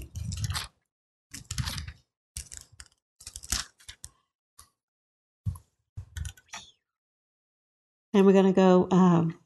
And 8.13 8.27
we're 8.27 8.33
going 8.35 8.45
to 8.45 8.53
go. 8.53 8.89
Um, 8.91 9.39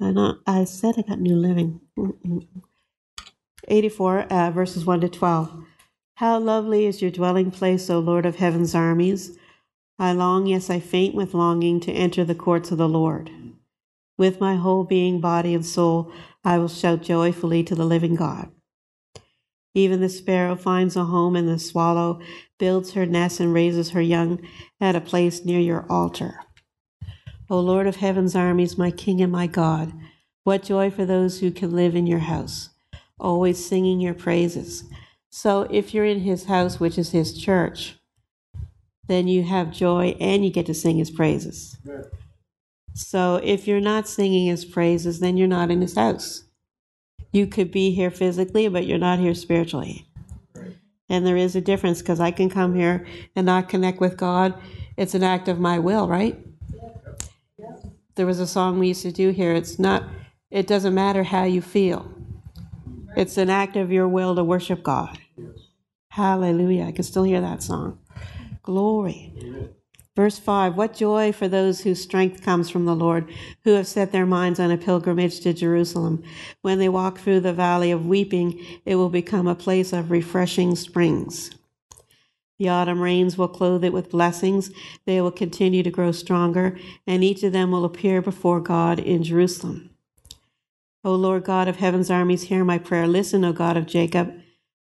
I, 0.00 0.10
not, 0.10 0.38
I 0.44 0.64
said 0.64 0.96
I 0.98 1.02
got 1.02 1.20
New 1.20 1.36
Living. 1.36 1.80
Mm-mm. 1.96 2.48
84, 3.72 4.20
uh, 4.30 4.50
verses 4.50 4.84
1 4.84 5.00
to 5.00 5.08
12. 5.08 5.64
How 6.16 6.38
lovely 6.38 6.84
is 6.84 7.00
your 7.00 7.10
dwelling 7.10 7.50
place, 7.50 7.88
O 7.88 7.98
Lord 8.00 8.26
of 8.26 8.36
heaven's 8.36 8.74
armies! 8.74 9.38
I 9.98 10.12
long, 10.12 10.46
yes, 10.46 10.68
I 10.68 10.78
faint 10.78 11.14
with 11.14 11.32
longing 11.32 11.80
to 11.80 11.92
enter 11.92 12.22
the 12.22 12.34
courts 12.34 12.70
of 12.70 12.76
the 12.76 12.88
Lord. 12.88 13.30
With 14.18 14.40
my 14.40 14.56
whole 14.56 14.84
being, 14.84 15.22
body, 15.22 15.54
and 15.54 15.64
soul, 15.64 16.12
I 16.44 16.58
will 16.58 16.68
shout 16.68 17.00
joyfully 17.00 17.64
to 17.64 17.74
the 17.74 17.86
living 17.86 18.14
God. 18.14 18.50
Even 19.74 20.02
the 20.02 20.10
sparrow 20.10 20.54
finds 20.54 20.94
a 20.94 21.04
home, 21.04 21.34
and 21.34 21.48
the 21.48 21.58
swallow 21.58 22.20
builds 22.58 22.92
her 22.92 23.06
nest 23.06 23.40
and 23.40 23.54
raises 23.54 23.90
her 23.90 24.02
young 24.02 24.46
at 24.82 24.96
a 24.96 25.00
place 25.00 25.46
near 25.46 25.60
your 25.60 25.86
altar. 25.90 26.40
O 27.48 27.58
Lord 27.58 27.86
of 27.86 27.96
heaven's 27.96 28.36
armies, 28.36 28.76
my 28.76 28.90
King 28.90 29.22
and 29.22 29.32
my 29.32 29.46
God, 29.46 29.94
what 30.44 30.62
joy 30.62 30.90
for 30.90 31.06
those 31.06 31.40
who 31.40 31.50
can 31.50 31.74
live 31.74 31.96
in 31.96 32.06
your 32.06 32.18
house, 32.18 32.68
always 33.22 33.64
singing 33.64 34.00
your 34.00 34.14
praises. 34.14 34.84
So 35.30 35.62
if 35.70 35.94
you're 35.94 36.04
in 36.04 36.20
his 36.20 36.44
house, 36.44 36.78
which 36.78 36.98
is 36.98 37.12
his 37.12 37.32
church, 37.32 37.96
then 39.08 39.28
you 39.28 39.44
have 39.44 39.72
joy 39.72 40.14
and 40.20 40.44
you 40.44 40.50
get 40.50 40.66
to 40.66 40.74
sing 40.74 40.98
his 40.98 41.10
praises. 41.10 41.78
So 42.94 43.40
if 43.42 43.66
you're 43.66 43.80
not 43.80 44.06
singing 44.06 44.48
his 44.48 44.66
praises, 44.66 45.20
then 45.20 45.38
you're 45.38 45.48
not 45.48 45.70
in 45.70 45.80
his 45.80 45.94
house. 45.94 46.44
You 47.32 47.46
could 47.46 47.70
be 47.70 47.92
here 47.92 48.10
physically, 48.10 48.68
but 48.68 48.86
you're 48.86 48.98
not 48.98 49.18
here 49.18 49.34
spiritually. 49.34 50.06
And 51.08 51.26
there 51.26 51.36
is 51.36 51.56
a 51.56 51.60
difference 51.60 52.00
because 52.00 52.20
I 52.20 52.30
can 52.30 52.50
come 52.50 52.74
here 52.74 53.06
and 53.34 53.46
not 53.46 53.70
connect 53.70 54.00
with 54.00 54.18
God. 54.18 54.54
It's 54.98 55.14
an 55.14 55.22
act 55.22 55.48
of 55.48 55.58
my 55.58 55.78
will, 55.78 56.06
right? 56.06 56.38
there 58.14 58.26
was 58.26 58.40
a 58.40 58.46
song 58.46 58.78
we 58.78 58.88
used 58.88 59.02
to 59.02 59.12
do 59.12 59.30
here. 59.30 59.54
It's 59.54 59.78
not, 59.78 60.04
it 60.50 60.66
doesn't 60.66 60.94
matter 60.94 61.22
how 61.22 61.44
you 61.44 61.62
feel. 61.62 62.12
It's 63.16 63.36
an 63.36 63.50
act 63.50 63.76
of 63.76 63.92
your 63.92 64.08
will 64.08 64.34
to 64.34 64.44
worship 64.44 64.82
God. 64.82 65.18
Hallelujah. 66.08 66.84
I 66.84 66.92
can 66.92 67.04
still 67.04 67.24
hear 67.24 67.40
that 67.40 67.62
song. 67.62 67.98
Glory. 68.62 69.32
Verse 70.14 70.38
5 70.38 70.76
What 70.76 70.94
joy 70.94 71.32
for 71.32 71.48
those 71.48 71.80
whose 71.80 72.02
strength 72.02 72.42
comes 72.42 72.68
from 72.68 72.84
the 72.84 72.94
Lord, 72.94 73.32
who 73.64 73.72
have 73.72 73.86
set 73.86 74.12
their 74.12 74.26
minds 74.26 74.60
on 74.60 74.70
a 74.70 74.76
pilgrimage 74.76 75.40
to 75.40 75.52
Jerusalem. 75.52 76.22
When 76.60 76.78
they 76.78 76.88
walk 76.88 77.18
through 77.18 77.40
the 77.40 77.52
valley 77.52 77.90
of 77.90 78.06
weeping, 78.06 78.64
it 78.84 78.96
will 78.96 79.08
become 79.08 79.46
a 79.46 79.54
place 79.54 79.92
of 79.92 80.10
refreshing 80.10 80.76
springs. 80.76 81.50
The 82.58 82.68
autumn 82.68 83.00
rains 83.00 83.36
will 83.36 83.48
clothe 83.48 83.84
it 83.84 83.92
with 83.92 84.10
blessings. 84.10 84.70
They 85.06 85.20
will 85.20 85.32
continue 85.32 85.82
to 85.82 85.90
grow 85.90 86.12
stronger, 86.12 86.78
and 87.06 87.24
each 87.24 87.42
of 87.42 87.52
them 87.52 87.72
will 87.72 87.84
appear 87.84 88.22
before 88.22 88.60
God 88.60 88.98
in 88.98 89.24
Jerusalem. 89.24 89.91
O 91.04 91.14
Lord 91.16 91.42
God 91.42 91.66
of 91.66 91.76
heaven's 91.76 92.12
armies, 92.12 92.44
hear 92.44 92.64
my 92.64 92.78
prayer. 92.78 93.08
Listen, 93.08 93.44
O 93.44 93.52
God 93.52 93.76
of 93.76 93.86
Jacob. 93.86 94.32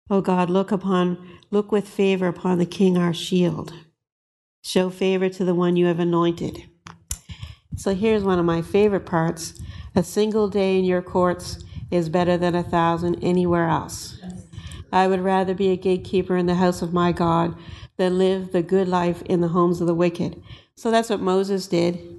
O 0.10 0.20
God, 0.20 0.50
look 0.50 0.70
upon, 0.70 1.40
look 1.52 1.72
with 1.72 1.88
favor 1.88 2.28
upon 2.28 2.58
the 2.58 2.66
King, 2.66 2.98
our 2.98 3.14
shield. 3.14 3.74
Show 4.62 4.90
favor 4.90 5.30
to 5.30 5.46
the 5.46 5.56
one 5.56 5.78
you 5.78 5.86
have 5.86 6.00
anointed. 6.00 6.64
So 7.78 7.96
here's 7.96 8.26
one 8.26 8.40
of 8.40 8.46
my 8.46 8.62
favorite 8.62 9.06
parts. 9.06 9.58
A 9.96 10.04
single 10.04 10.50
day 10.50 10.78
in 10.78 10.84
your 10.84 11.02
courts 11.02 11.64
is 11.90 12.10
better 12.10 12.36
than 12.38 12.56
a 12.56 12.64
thousand 12.64 13.24
anywhere 13.24 13.70
else. 13.70 14.20
I 14.92 15.08
would 15.08 15.22
rather 15.22 15.54
be 15.54 15.70
a 15.70 15.78
gatekeeper 15.78 16.36
in 16.36 16.46
the 16.46 16.56
house 16.56 16.82
of 16.82 16.92
my 16.92 17.14
God 17.14 17.56
than 17.96 18.18
live 18.18 18.52
the 18.52 18.62
good 18.62 18.90
life 18.90 19.22
in 19.24 19.40
the 19.40 19.48
homes 19.48 19.80
of 19.80 19.88
the 19.88 19.96
wicked. 19.96 20.44
So 20.76 20.92
that's 20.92 21.10
what 21.10 21.22
Moses 21.22 21.68
did. 21.68 22.11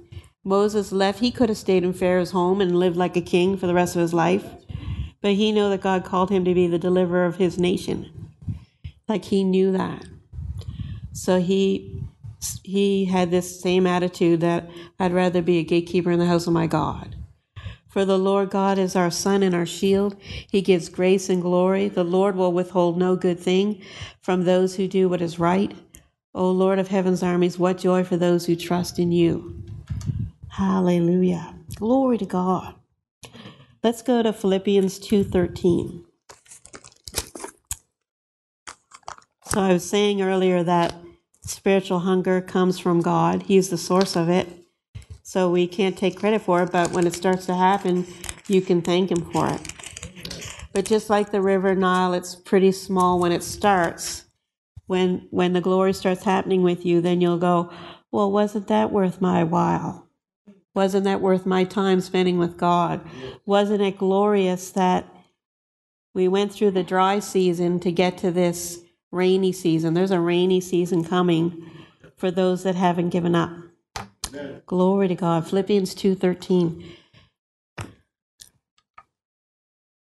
Moses 0.43 0.91
left. 0.91 1.19
He 1.19 1.31
could 1.31 1.49
have 1.49 1.57
stayed 1.57 1.83
in 1.83 1.93
Pharaoh's 1.93 2.31
home 2.31 2.59
and 2.61 2.77
lived 2.77 2.97
like 2.97 3.15
a 3.15 3.21
king 3.21 3.57
for 3.57 3.67
the 3.67 3.73
rest 3.73 3.95
of 3.95 4.01
his 4.01 4.13
life. 4.13 4.45
But 5.21 5.33
he 5.33 5.51
knew 5.51 5.69
that 5.69 5.81
God 5.81 6.03
called 6.03 6.29
him 6.29 6.43
to 6.45 6.53
be 6.53 6.67
the 6.67 6.79
deliverer 6.79 7.25
of 7.25 7.37
his 7.37 7.57
nation. 7.57 8.29
Like 9.07 9.25
he 9.25 9.43
knew 9.43 9.71
that. 9.71 10.05
So 11.13 11.39
he 11.39 12.03
he 12.63 13.05
had 13.05 13.31
this 13.31 13.61
same 13.61 13.87
attitude 13.87 14.41
that 14.41 14.69
I'd 14.99 15.13
rather 15.13 15.41
be 15.41 15.59
a 15.59 15.63
gatekeeper 15.63 16.11
in 16.11 16.19
the 16.19 16.25
house 16.25 16.45
of 16.45 16.53
my 16.53 16.67
God. 16.67 17.15
For 17.87 18.03
the 18.03 18.17
Lord 18.17 18.49
God 18.49 18.77
is 18.77 18.95
our 18.95 19.11
sun 19.11 19.43
and 19.43 19.55
our 19.55 19.65
shield. 19.65 20.17
He 20.19 20.61
gives 20.61 20.89
grace 20.89 21.29
and 21.29 21.41
glory. 21.41 21.87
The 21.87 22.03
Lord 22.03 22.35
will 22.35 22.51
withhold 22.51 22.97
no 22.97 23.15
good 23.15 23.39
thing 23.39 23.81
from 24.19 24.43
those 24.43 24.75
who 24.75 24.87
do 24.87 25.07
what 25.07 25.21
is 25.21 25.39
right. 25.39 25.73
O 26.33 26.49
Lord 26.49 26.79
of 26.79 26.87
heaven's 26.87 27.21
armies, 27.21 27.59
what 27.59 27.77
joy 27.77 28.03
for 28.03 28.17
those 28.17 28.47
who 28.47 28.55
trust 28.55 28.97
in 28.97 29.11
you. 29.11 29.62
Hallelujah. 30.53 31.55
Glory 31.77 32.19
to 32.19 32.27
God. 32.27 32.75
Let's 33.83 34.03
go 34.03 34.21
to 34.21 34.31
Philippians 34.31 34.99
2:13. 34.99 36.05
So 39.45 39.59
I 39.59 39.73
was 39.73 39.89
saying 39.89 40.21
earlier 40.21 40.61
that 40.61 40.93
spiritual 41.41 42.01
hunger 42.01 42.39
comes 42.39 42.77
from 42.77 43.01
God. 43.01 43.43
He's 43.47 43.69
the 43.69 43.79
source 43.79 44.15
of 44.15 44.29
it. 44.29 44.47
So 45.23 45.49
we 45.49 45.65
can't 45.65 45.97
take 45.97 46.19
credit 46.19 46.43
for 46.43 46.61
it, 46.61 46.71
but 46.71 46.91
when 46.91 47.07
it 47.07 47.15
starts 47.15 47.47
to 47.47 47.55
happen, 47.55 48.05
you 48.47 48.61
can 48.61 48.83
thank 48.83 49.09
Him 49.09 49.25
for 49.31 49.49
it. 49.49 49.73
But 50.71 50.85
just 50.85 51.09
like 51.09 51.31
the 51.31 51.41
River 51.41 51.73
Nile, 51.73 52.13
it's 52.13 52.35
pretty 52.35 52.73
small 52.73 53.17
when 53.17 53.31
it 53.31 53.41
starts. 53.41 54.25
When, 54.85 55.27
when 55.31 55.53
the 55.53 55.61
glory 55.61 55.93
starts 55.93 56.25
happening 56.25 56.61
with 56.61 56.85
you, 56.85 57.01
then 57.01 57.21
you'll 57.21 57.39
go, 57.39 57.71
Well, 58.11 58.31
wasn't 58.31 58.67
that 58.67 58.91
worth 58.91 59.19
my 59.19 59.43
while? 59.43 60.03
Wasn't 60.73 61.03
that 61.03 61.21
worth 61.21 61.45
my 61.45 61.63
time 61.63 62.01
spending 62.01 62.37
with 62.39 62.57
God? 62.57 63.01
Wasn't 63.45 63.81
it 63.81 63.97
glorious 63.97 64.71
that 64.71 65.07
we 66.13 66.27
went 66.27 66.51
through 66.51 66.71
the 66.71 66.83
dry 66.83 67.19
season 67.19 67.79
to 67.81 67.91
get 67.91 68.17
to 68.19 68.31
this 68.31 68.79
rainy 69.11 69.51
season? 69.51 69.93
There's 69.93 70.11
a 70.11 70.19
rainy 70.19 70.61
season 70.61 71.03
coming 71.03 71.69
for 72.17 72.31
those 72.31 72.63
that 72.63 72.75
haven't 72.75 73.09
given 73.09 73.35
up. 73.35 73.51
Glory 74.65 75.07
to 75.09 75.15
God. 75.15 75.47
Philippians 75.47 75.93
2:13. 75.93 76.83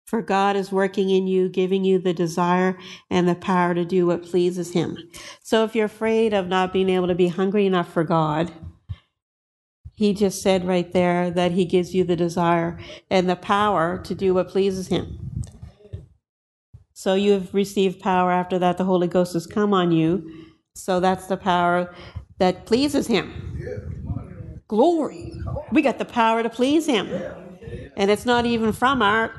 For 0.05 0.21
God 0.21 0.55
is 0.55 0.71
working 0.71 1.09
in 1.09 1.25
you, 1.25 1.49
giving 1.49 1.83
you 1.83 1.97
the 1.97 2.13
desire 2.13 2.77
and 3.09 3.27
the 3.27 3.33
power 3.33 3.73
to 3.73 3.83
do 3.83 4.05
what 4.05 4.21
pleases 4.21 4.73
him. 4.73 4.95
So 5.41 5.63
if 5.63 5.73
you're 5.73 5.85
afraid 5.85 6.35
of 6.35 6.47
not 6.47 6.71
being 6.71 6.89
able 6.89 7.07
to 7.07 7.15
be 7.15 7.29
hungry 7.29 7.65
enough 7.65 7.91
for 7.91 8.03
God, 8.03 8.53
he 9.93 10.13
just 10.13 10.41
said 10.41 10.65
right 10.65 10.91
there 10.91 11.29
that 11.31 11.51
he 11.51 11.65
gives 11.65 11.93
you 11.93 12.03
the 12.03 12.15
desire 12.15 12.79
and 13.09 13.29
the 13.29 13.35
power 13.35 13.97
to 13.99 14.15
do 14.15 14.33
what 14.33 14.49
pleases 14.49 14.87
him. 14.87 15.19
So 16.93 17.15
you 17.15 17.33
have 17.33 17.53
received 17.53 17.99
power 17.99 18.31
after 18.31 18.57
that 18.59 18.77
the 18.77 18.85
Holy 18.85 19.07
Ghost 19.07 19.33
has 19.33 19.47
come 19.47 19.73
on 19.73 19.91
you. 19.91 20.29
So 20.75 20.99
that's 20.99 21.27
the 21.27 21.37
power 21.37 21.93
that 22.39 22.65
pleases 22.65 23.07
him 23.07 23.53
glory. 24.73 25.31
We 25.71 25.83
got 25.83 25.99
the 25.99 26.05
power 26.05 26.41
to 26.41 26.49
please 26.49 26.87
Him. 26.87 27.07
And 27.95 28.09
it's 28.09 28.25
not 28.25 28.47
even 28.47 28.71
from 28.71 29.03
our, 29.03 29.31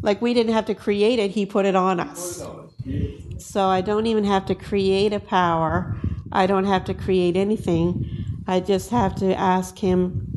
like 0.00 0.22
we 0.22 0.32
didn't 0.32 0.54
have 0.54 0.64
to 0.64 0.74
create 0.74 1.18
it, 1.18 1.30
He 1.30 1.44
put 1.44 1.66
it 1.66 1.76
on 1.76 2.00
us. 2.00 2.42
So 3.36 3.66
I 3.66 3.82
don't 3.82 4.06
even 4.06 4.24
have 4.24 4.46
to 4.46 4.54
create 4.54 5.12
a 5.12 5.20
power. 5.20 5.94
I 6.32 6.46
don't 6.46 6.64
have 6.64 6.84
to 6.86 6.94
create 6.94 7.36
anything. 7.36 8.17
I 8.48 8.60
just 8.60 8.88
have 8.90 9.14
to 9.16 9.38
ask 9.38 9.78
Him. 9.78 10.34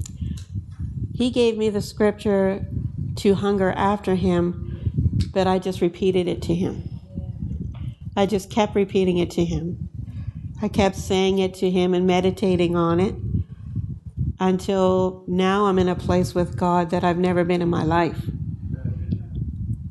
He 1.14 1.32
gave 1.32 1.58
me 1.58 1.70
the 1.70 1.82
scripture 1.82 2.66
to 3.16 3.36
hunger 3.36 3.72
after 3.72 4.16
Him, 4.16 5.30
but 5.34 5.48
I 5.48 5.60
just 5.60 5.80
repeated 5.80 6.28
it 6.28 6.42
to 6.44 6.54
Him. 6.54 6.90
I 8.18 8.26
just 8.26 8.50
kept 8.50 8.76
repeating 8.76 9.18
it 9.18 9.32
to 9.32 9.46
Him. 9.46 9.88
I 10.62 10.68
kept 10.68 10.98
saying 10.98 11.40
it 11.40 11.54
to 11.56 11.70
Him 11.70 11.94
and 11.94 12.06
meditating 12.06 12.76
on 12.76 13.00
it 13.00 13.16
until 14.42 15.24
now 15.26 15.68
I'm 15.68 15.80
in 15.80 15.88
a 15.88 15.96
place 15.96 16.36
with 16.36 16.58
God 16.58 16.90
that 16.90 17.06
I've 17.06 17.18
never 17.18 17.46
been 17.46 17.62
in 17.62 17.70
my 17.70 17.84
life. 17.84 18.20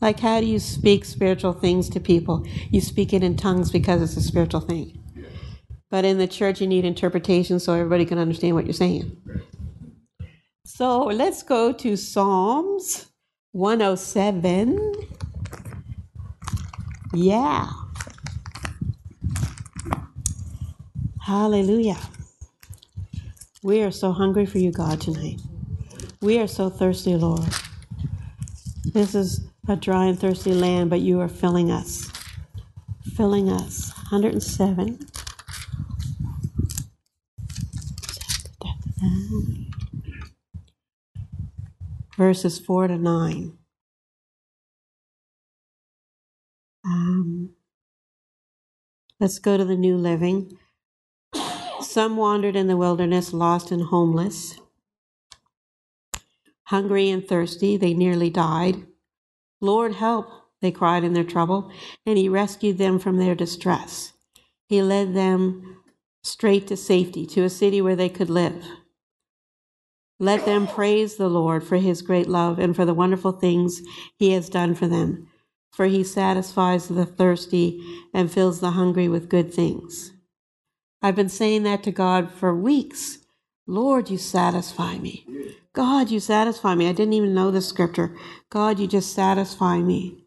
Like, 0.02 0.20
how 0.20 0.40
do 0.40 0.46
you 0.46 0.58
speak 0.58 1.06
spiritual 1.06 1.54
things 1.54 1.88
to 1.90 2.00
people? 2.00 2.46
You 2.70 2.82
speak 2.82 3.14
it 3.14 3.22
in 3.22 3.38
tongues 3.38 3.70
because 3.70 4.02
it's 4.02 4.16
a 4.16 4.22
spiritual 4.22 4.60
thing. 4.60 4.99
But 5.90 6.04
in 6.04 6.18
the 6.18 6.28
church, 6.28 6.60
you 6.60 6.66
need 6.66 6.84
interpretation 6.84 7.58
so 7.58 7.74
everybody 7.74 8.04
can 8.04 8.18
understand 8.18 8.54
what 8.54 8.64
you're 8.64 8.72
saying. 8.72 9.16
So 10.64 11.02
let's 11.04 11.42
go 11.42 11.72
to 11.72 11.96
Psalms 11.96 13.06
107. 13.52 14.94
Yeah. 17.12 17.68
Hallelujah. 21.20 21.98
We 23.62 23.82
are 23.82 23.90
so 23.90 24.12
hungry 24.12 24.46
for 24.46 24.58
you, 24.58 24.70
God, 24.72 25.00
tonight. 25.00 25.40
We 26.22 26.38
are 26.38 26.46
so 26.46 26.70
thirsty, 26.70 27.16
Lord. 27.16 27.44
This 28.84 29.14
is 29.14 29.40
a 29.68 29.76
dry 29.76 30.06
and 30.06 30.18
thirsty 30.18 30.54
land, 30.54 30.90
but 30.90 31.00
you 31.00 31.20
are 31.20 31.28
filling 31.28 31.70
us. 31.70 32.10
Filling 33.16 33.50
us. 33.50 33.92
107. 34.10 35.09
Verses 42.20 42.58
4 42.58 42.88
to 42.88 42.98
9. 42.98 43.56
Um, 46.84 47.54
let's 49.18 49.38
go 49.38 49.56
to 49.56 49.64
the 49.64 49.74
New 49.74 49.96
Living. 49.96 50.58
Some 51.80 52.18
wandered 52.18 52.56
in 52.56 52.66
the 52.66 52.76
wilderness, 52.76 53.32
lost 53.32 53.70
and 53.70 53.84
homeless. 53.84 54.58
Hungry 56.64 57.08
and 57.08 57.26
thirsty, 57.26 57.78
they 57.78 57.94
nearly 57.94 58.28
died. 58.28 58.86
Lord, 59.62 59.94
help, 59.94 60.26
they 60.60 60.70
cried 60.70 61.04
in 61.04 61.14
their 61.14 61.24
trouble, 61.24 61.72
and 62.04 62.18
He 62.18 62.28
rescued 62.28 62.76
them 62.76 62.98
from 62.98 63.16
their 63.16 63.34
distress. 63.34 64.12
He 64.68 64.82
led 64.82 65.14
them 65.14 65.82
straight 66.22 66.66
to 66.66 66.76
safety, 66.76 67.24
to 67.28 67.44
a 67.44 67.48
city 67.48 67.80
where 67.80 67.96
they 67.96 68.10
could 68.10 68.28
live. 68.28 68.62
Let 70.20 70.44
them 70.44 70.68
praise 70.68 71.16
the 71.16 71.28
Lord 71.28 71.64
for 71.64 71.78
His 71.78 72.00
great 72.00 72.28
love 72.28 72.60
and 72.60 72.76
for 72.76 72.84
the 72.84 72.94
wonderful 72.94 73.32
things 73.32 73.82
He 74.16 74.30
has 74.32 74.48
done 74.48 74.76
for 74.76 74.86
them 74.86 75.26
for 75.70 75.86
he 75.86 76.04
satisfies 76.04 76.88
the 76.88 77.06
thirsty 77.06 77.80
and 78.12 78.30
fills 78.30 78.60
the 78.60 78.72
hungry 78.72 79.08
with 79.08 79.28
good 79.28 79.52
things. 79.52 80.12
I've 81.00 81.16
been 81.16 81.28
saying 81.28 81.62
that 81.62 81.82
to 81.84 81.90
God 81.90 82.30
for 82.30 82.54
weeks. 82.54 83.18
Lord, 83.66 84.10
you 84.10 84.18
satisfy 84.18 84.98
me. 84.98 85.26
God, 85.72 86.10
you 86.10 86.20
satisfy 86.20 86.74
me. 86.74 86.88
I 86.88 86.92
didn't 86.92 87.14
even 87.14 87.34
know 87.34 87.50
the 87.50 87.62
scripture. 87.62 88.14
God, 88.50 88.78
you 88.78 88.86
just 88.86 89.14
satisfy 89.14 89.78
me. 89.78 90.24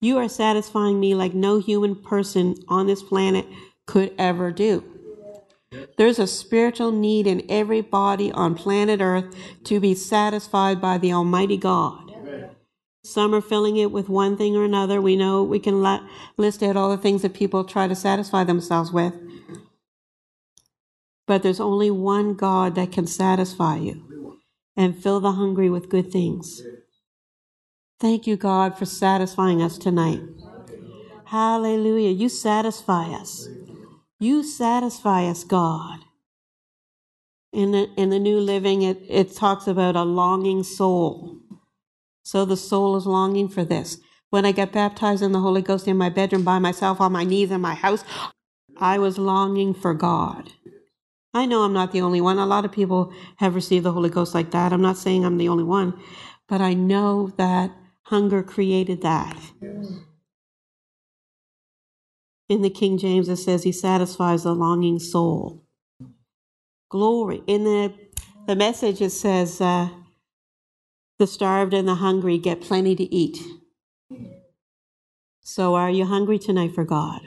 You 0.00 0.16
are 0.18 0.28
satisfying 0.28 0.98
me 0.98 1.14
like 1.14 1.34
no 1.34 1.58
human 1.58 1.94
person 1.94 2.56
on 2.68 2.86
this 2.86 3.02
planet 3.02 3.46
could 3.86 4.14
ever 4.18 4.50
do. 4.50 4.82
There's 5.96 6.18
a 6.18 6.26
spiritual 6.26 6.90
need 6.90 7.26
in 7.26 7.44
every 7.48 7.80
body 7.80 8.32
on 8.32 8.54
planet 8.54 9.00
Earth 9.00 9.34
to 9.64 9.78
be 9.78 9.94
satisfied 9.94 10.80
by 10.80 10.98
the 10.98 11.12
Almighty 11.12 11.56
God. 11.56 12.12
Some 13.04 13.34
are 13.34 13.40
filling 13.40 13.76
it 13.76 13.90
with 13.90 14.08
one 14.08 14.36
thing 14.36 14.56
or 14.56 14.64
another. 14.64 15.00
We 15.00 15.16
know 15.16 15.42
we 15.42 15.58
can 15.58 15.82
list 16.36 16.62
out 16.62 16.76
all 16.76 16.90
the 16.90 16.98
things 17.00 17.22
that 17.22 17.34
people 17.34 17.64
try 17.64 17.86
to 17.88 17.94
satisfy 17.94 18.44
themselves 18.44 18.92
with. 18.92 19.14
But 21.26 21.42
there's 21.42 21.60
only 21.60 21.90
one 21.90 22.34
God 22.34 22.74
that 22.74 22.92
can 22.92 23.06
satisfy 23.06 23.76
you 23.76 24.38
and 24.76 25.00
fill 25.00 25.20
the 25.20 25.32
hungry 25.32 25.70
with 25.70 25.88
good 25.88 26.10
things. 26.10 26.62
Thank 28.00 28.26
you, 28.26 28.36
God, 28.36 28.76
for 28.76 28.86
satisfying 28.86 29.62
us 29.62 29.78
tonight. 29.78 30.20
Hallelujah. 31.26 32.10
You 32.10 32.28
satisfy 32.28 33.12
us. 33.12 33.48
You 34.22 34.42
satisfy 34.42 35.24
us, 35.24 35.44
God. 35.44 36.00
In 37.54 37.72
the, 37.72 37.88
in 37.96 38.10
the 38.10 38.18
New 38.18 38.38
Living, 38.38 38.82
it, 38.82 38.98
it 39.08 39.34
talks 39.34 39.66
about 39.66 39.96
a 39.96 40.02
longing 40.02 40.62
soul. 40.62 41.38
So 42.22 42.44
the 42.44 42.56
soul 42.56 42.96
is 42.96 43.06
longing 43.06 43.48
for 43.48 43.64
this. 43.64 43.96
When 44.28 44.44
I 44.44 44.52
got 44.52 44.72
baptized 44.72 45.22
in 45.22 45.32
the 45.32 45.40
Holy 45.40 45.62
Ghost 45.62 45.88
in 45.88 45.96
my 45.96 46.10
bedroom 46.10 46.44
by 46.44 46.58
myself 46.58 47.00
on 47.00 47.12
my 47.12 47.24
knees 47.24 47.50
in 47.50 47.62
my 47.62 47.74
house, 47.74 48.04
I 48.76 48.98
was 48.98 49.16
longing 49.16 49.72
for 49.72 49.94
God. 49.94 50.52
I 51.32 51.46
know 51.46 51.62
I'm 51.62 51.72
not 51.72 51.92
the 51.92 52.02
only 52.02 52.20
one. 52.20 52.38
A 52.38 52.44
lot 52.44 52.66
of 52.66 52.72
people 52.72 53.14
have 53.36 53.54
received 53.54 53.86
the 53.86 53.92
Holy 53.92 54.10
Ghost 54.10 54.34
like 54.34 54.50
that. 54.50 54.72
I'm 54.72 54.82
not 54.82 54.98
saying 54.98 55.24
I'm 55.24 55.38
the 55.38 55.48
only 55.48 55.64
one, 55.64 55.98
but 56.46 56.60
I 56.60 56.74
know 56.74 57.32
that 57.38 57.72
hunger 58.02 58.42
created 58.42 59.00
that. 59.00 59.38
In 62.50 62.62
the 62.62 62.68
King 62.68 62.98
James, 62.98 63.28
it 63.28 63.36
says 63.36 63.62
he 63.62 63.70
satisfies 63.70 64.42
the 64.42 64.52
longing 64.52 64.98
soul. 64.98 65.64
Glory. 66.88 67.44
In 67.46 67.62
the 67.62 67.94
the 68.48 68.56
message, 68.56 69.00
it 69.00 69.10
says, 69.10 69.60
uh, 69.60 69.90
the 71.20 71.26
starved 71.28 71.72
and 71.72 71.86
the 71.86 71.94
hungry 71.94 72.38
get 72.38 72.60
plenty 72.60 72.96
to 72.96 73.14
eat. 73.14 73.38
So, 75.42 75.76
are 75.76 75.90
you 75.90 76.06
hungry 76.06 76.40
tonight 76.40 76.74
for 76.74 76.84
God? 76.84 77.20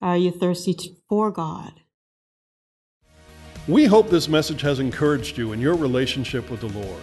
Are 0.00 0.16
you 0.16 0.30
thirsty 0.30 0.76
for 1.08 1.32
God? 1.32 1.72
We 3.66 3.86
hope 3.86 4.08
this 4.08 4.28
message 4.28 4.60
has 4.60 4.78
encouraged 4.78 5.36
you 5.36 5.52
in 5.52 5.60
your 5.60 5.74
relationship 5.74 6.48
with 6.48 6.60
the 6.60 6.68
Lord. 6.68 7.02